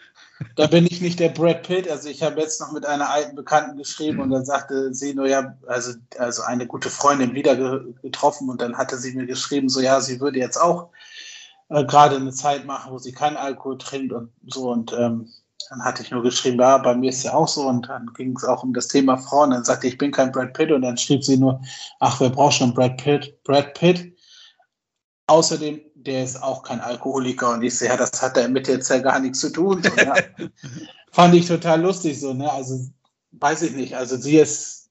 [0.56, 1.90] Da bin ich nicht der Brad Pitt.
[1.90, 5.28] Also ich habe jetzt noch mit einer alten Bekannten geschrieben und dann sagte sie nur,
[5.28, 7.56] ja, also, also eine gute Freundin wieder
[8.02, 10.90] getroffen und dann hatte sie mir geschrieben, so ja, sie würde jetzt auch
[11.70, 15.30] äh, gerade eine Zeit machen, wo sie keinen Alkohol trinkt und so und ähm,
[15.70, 18.36] dann hatte ich nur geschrieben, ja, bei mir ist ja auch so und dann ging
[18.36, 19.52] es auch um das Thema Frauen.
[19.52, 21.62] Dann sagte ich, ich bin kein Brad Pitt und dann schrieb sie nur,
[22.00, 23.42] ach, wer braucht schon Brad Pitt?
[23.44, 24.16] Brad Pitt.
[25.28, 29.00] Außerdem, der ist auch kein Alkoholiker und ich sehe, ja, das hat damit jetzt ja
[29.00, 29.82] gar nichts zu tun.
[29.84, 30.16] So, ja.
[31.12, 32.52] Fand ich total lustig so, ne?
[32.52, 32.88] Also
[33.32, 33.96] weiß ich nicht.
[33.96, 34.90] Also sie ist,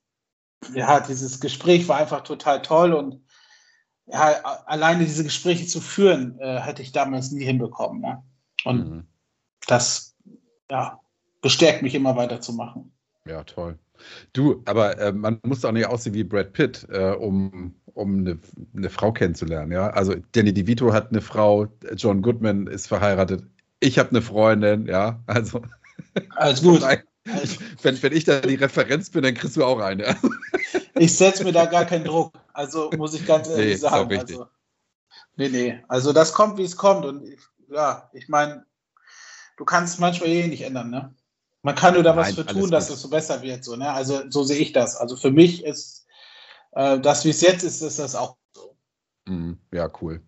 [0.74, 3.20] ja, dieses Gespräch war einfach total toll und
[4.06, 8.00] ja, alleine diese Gespräche zu führen, äh, hätte ich damals nie hinbekommen.
[8.00, 8.22] Ne?
[8.64, 9.06] Und mhm.
[9.66, 10.14] das
[10.70, 11.00] ja,
[11.40, 12.92] bestärkt mich immer weiter zu machen.
[13.24, 13.78] Ja, toll.
[14.32, 18.38] Du, aber äh, man muss auch nicht aussehen wie Brad Pitt, äh, um, um eine,
[18.76, 19.72] eine, Frau kennenzulernen.
[19.72, 19.90] Ja?
[19.90, 23.44] Also Danny DeVito hat eine Frau, John Goodman ist verheiratet,
[23.80, 25.20] ich habe eine Freundin, ja.
[25.26, 25.62] Also
[26.36, 26.82] alles gut.
[27.82, 30.16] Wenn, wenn ich da die Referenz bin, dann kriegst du auch eine.
[30.96, 32.32] ich setze mir da gar keinen Druck.
[32.52, 34.18] Also muss ich ganz ehrlich nee, sagen.
[34.18, 34.46] Also,
[35.36, 35.80] nee, nee.
[35.86, 37.06] Also das kommt, wie es kommt.
[37.06, 37.38] Und ich,
[37.68, 38.66] ja, ich meine,
[39.56, 41.14] du kannst es manchmal eh nicht ändern, ne?
[41.62, 43.64] Man kann nur da was für tun, dass es so besser wird.
[43.64, 43.92] So, ne?
[43.92, 44.96] Also so sehe ich das.
[44.96, 46.06] Also für mich ist
[46.72, 48.76] äh, das, wie es jetzt ist, ist das auch so.
[49.26, 50.20] Mm, ja, cool.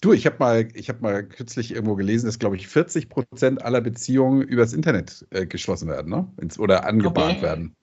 [0.00, 3.80] Du, ich habe mal, ich mal kürzlich irgendwo gelesen, dass glaube ich 40 Prozent aller
[3.80, 6.32] Beziehungen übers Internet äh, geschlossen werden, ne?
[6.40, 7.42] Ins, oder angebahnt okay.
[7.42, 7.74] werden.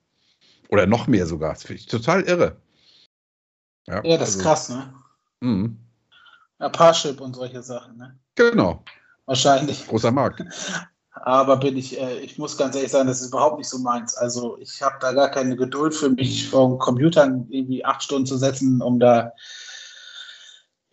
[0.69, 1.53] Oder noch mehr sogar.
[1.53, 2.57] Das finde ich total irre.
[3.87, 4.93] Ja, ja das also, ist krass, ne?
[5.41, 5.77] Mhm.
[6.59, 8.17] Ja, Parship und solche Sachen, ne?
[8.35, 8.83] Genau.
[9.25, 9.87] Wahrscheinlich.
[9.87, 10.43] Großer Markt.
[11.21, 14.15] Aber bin ich, äh, ich muss ganz ehrlich sagen, das ist überhaupt nicht so meins.
[14.15, 18.25] Also ich habe da gar keine Geduld für mich, vor dem Computer irgendwie acht Stunden
[18.25, 19.31] zu setzen, um da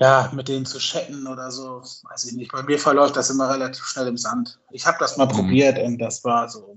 [0.00, 1.80] ja, mit denen zu chatten oder so.
[1.80, 2.52] Weiß ich nicht.
[2.52, 4.58] Bei mir verläuft das immer relativ schnell im Sand.
[4.70, 5.30] Ich habe das mal mhm.
[5.30, 6.76] probiert und das war so.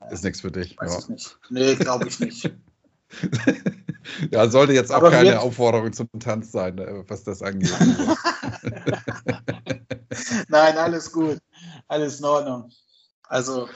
[0.00, 0.76] Äh, ist nichts für dich.
[0.78, 0.98] Weiß ja.
[0.98, 1.38] ich nicht.
[1.50, 2.50] Nee, glaube ich nicht.
[4.30, 5.38] ja, sollte jetzt auch Aber keine jetzt...
[5.38, 7.72] Aufforderung zum Tanz sein, ne, was das angeht.
[10.48, 11.38] Nein, alles gut.
[11.88, 12.70] Alles in Ordnung.
[13.28, 13.68] Also,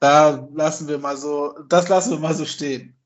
[0.00, 2.96] da lassen wir mal so, das lassen wir mal so stehen.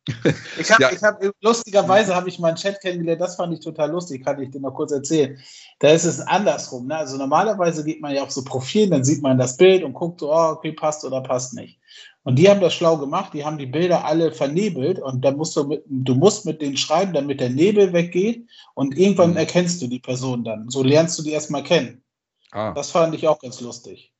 [0.58, 0.92] Ich habe, ja.
[0.92, 4.50] ich hab, lustigerweise habe ich meinen Chat kennengelernt, das fand ich total lustig, kann ich
[4.50, 5.38] dir noch kurz erzählen.
[5.78, 6.86] Da ist es andersrum.
[6.86, 6.96] Ne?
[6.96, 10.20] Also normalerweise geht man ja auf so Profil, dann sieht man das Bild und guckt
[10.20, 11.78] so, oh, okay, passt oder passt nicht.
[12.22, 15.56] Und die haben das schlau gemacht, die haben die Bilder alle vernebelt und dann musst
[15.56, 19.36] du mit, du musst mit denen schreiben, damit der Nebel weggeht und irgendwann mhm.
[19.38, 20.68] erkennst du die Person dann.
[20.68, 22.02] So lernst du die erstmal kennen.
[22.50, 22.72] Ah.
[22.72, 24.12] Das fand ich auch ganz lustig.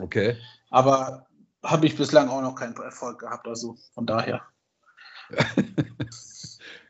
[0.00, 0.36] Okay.
[0.74, 1.24] Aber
[1.62, 4.42] habe ich bislang auch noch keinen Erfolg gehabt, also von daher.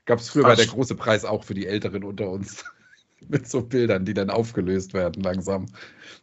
[0.07, 2.65] Gab es früher bei der große Preis auch für die Älteren unter uns.
[3.29, 5.67] Mit so Bildern, die dann aufgelöst werden langsam,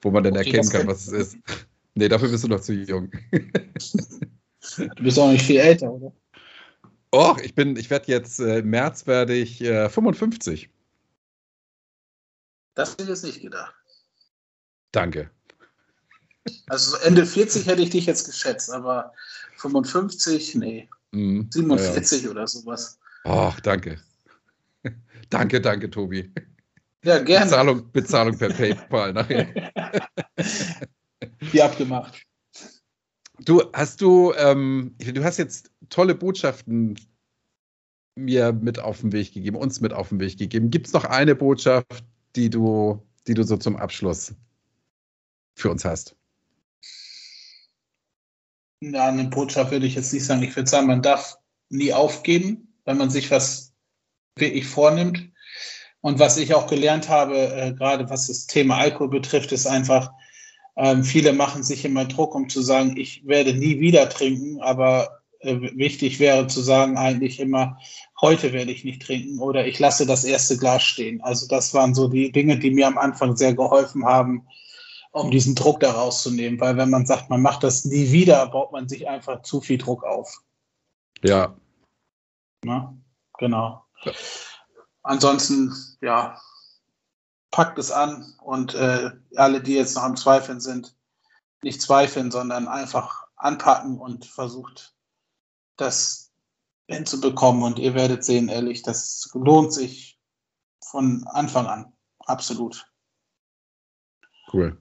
[0.01, 1.37] wo man dann okay, erkennen kann, was es ist.
[1.93, 3.11] Nee, dafür bist du noch zu jung.
[3.31, 6.11] du bist auch nicht viel älter, oder?
[7.13, 10.67] Och, ich bin, ich werde jetzt, äh, im März werde ich äh, 55.
[12.73, 13.75] Das hätte ich jetzt nicht gedacht.
[14.91, 15.29] Danke.
[16.67, 19.13] Also Ende 40 hätte ich dich jetzt geschätzt, aber
[19.57, 20.89] 55, nee.
[21.11, 21.47] Mhm.
[21.51, 22.29] 47 ja.
[22.31, 22.99] oder sowas.
[23.23, 23.99] Ach, danke.
[25.29, 26.31] danke, danke, Tobi.
[27.03, 27.45] Ja, gerne.
[27.45, 29.71] Bezahlung, Bezahlung per PayPal nachher.
[31.39, 32.21] Wie abgemacht.
[33.39, 36.99] Du hast du, ähm, du hast jetzt tolle Botschaften
[38.15, 40.69] mir mit auf den Weg gegeben, uns mit auf den Weg gegeben.
[40.69, 42.03] Gibt es noch eine Botschaft,
[42.35, 44.35] die du, die du so zum Abschluss
[45.55, 46.15] für uns hast?
[48.83, 50.41] Ja, eine Botschaft würde ich jetzt nicht sagen.
[50.41, 51.37] Ich würde sagen, man darf
[51.69, 53.73] nie aufgeben, wenn man sich was
[54.35, 55.29] wirklich vornimmt.
[56.01, 60.11] Und was ich auch gelernt habe, äh, gerade was das Thema Alkohol betrifft, ist einfach,
[60.75, 65.21] ähm, viele machen sich immer Druck, um zu sagen, ich werde nie wieder trinken, aber
[65.41, 67.77] äh, wichtig wäre zu sagen eigentlich immer,
[68.19, 71.21] heute werde ich nicht trinken oder ich lasse das erste Glas stehen.
[71.21, 74.47] Also das waren so die Dinge, die mir am Anfang sehr geholfen haben,
[75.11, 76.59] um diesen Druck da rauszunehmen.
[76.59, 79.77] Weil wenn man sagt, man macht das nie wieder, baut man sich einfach zu viel
[79.77, 80.41] Druck auf.
[81.23, 81.55] Ja.
[82.63, 82.95] Na,
[83.37, 83.83] genau.
[84.03, 84.11] Ja.
[85.03, 86.39] Ansonsten, ja,
[87.49, 90.95] packt es an und äh, alle, die jetzt noch am Zweifeln sind,
[91.63, 94.95] nicht zweifeln, sondern einfach anpacken und versucht,
[95.75, 96.31] das
[96.87, 97.63] hinzubekommen.
[97.63, 100.19] Und ihr werdet sehen, ehrlich, das lohnt sich
[100.83, 101.93] von Anfang an.
[102.19, 102.87] Absolut.
[104.51, 104.77] Cool.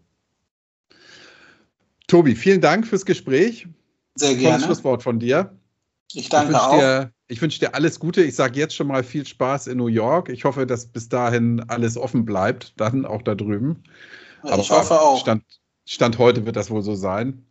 [2.10, 3.68] Tobi, vielen Dank fürs Gespräch.
[4.16, 4.56] Sehr gerne.
[4.56, 5.56] Tolles Schlusswort von dir.
[6.12, 6.76] Ich danke ich auch.
[6.76, 8.24] Dir, ich wünsche dir alles Gute.
[8.24, 10.28] Ich sage jetzt schon mal viel Spaß in New York.
[10.28, 13.84] Ich hoffe, dass bis dahin alles offen bleibt, dann auch da drüben.
[14.42, 15.20] Aber ich hoffe auch.
[15.20, 15.44] Stand,
[15.86, 17.46] Stand heute wird das wohl so sein.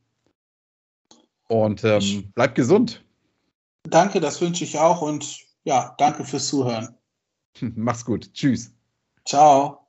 [1.47, 3.05] Und ähm, bleib gesund.
[3.83, 6.97] Danke, das wünsche ich auch und ja, danke fürs Zuhören.
[7.61, 8.33] Mach's gut.
[8.33, 8.73] Tschüss.
[9.25, 9.88] Ciao.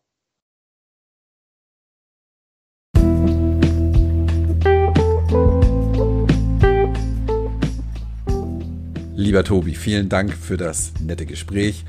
[9.21, 11.85] Lieber Tobi, vielen Dank für das nette Gespräch.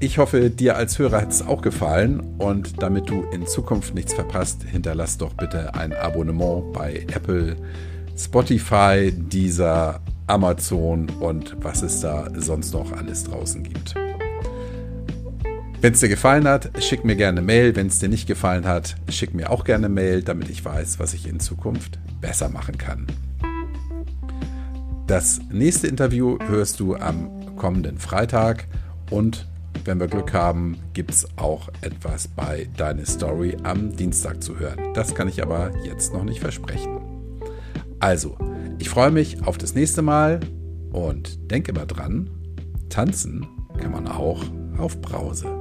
[0.00, 4.14] Ich hoffe, dir als Hörer hat es auch gefallen und damit du in Zukunft nichts
[4.14, 7.54] verpasst, hinterlass doch bitte ein Abonnement bei Apple,
[8.18, 13.94] Spotify, dieser Amazon und was es da sonst noch alles draußen gibt.
[15.80, 17.76] Wenn es dir gefallen hat, schick mir gerne eine Mail.
[17.76, 20.98] Wenn es dir nicht gefallen hat, schick mir auch gerne eine Mail, damit ich weiß,
[20.98, 23.06] was ich in Zukunft besser machen kann.
[25.06, 28.66] Das nächste Interview hörst du am kommenden Freitag
[29.10, 29.46] und
[29.84, 34.92] wenn wir Glück haben, gibt es auch etwas bei Deine Story am Dienstag zu hören.
[34.94, 36.98] Das kann ich aber jetzt noch nicht versprechen.
[38.00, 38.36] Also,
[38.78, 40.40] ich freue mich auf das nächste Mal
[40.90, 42.28] und denke immer dran,
[42.88, 43.46] tanzen
[43.78, 44.42] kann man auch
[44.76, 45.55] auf Brause.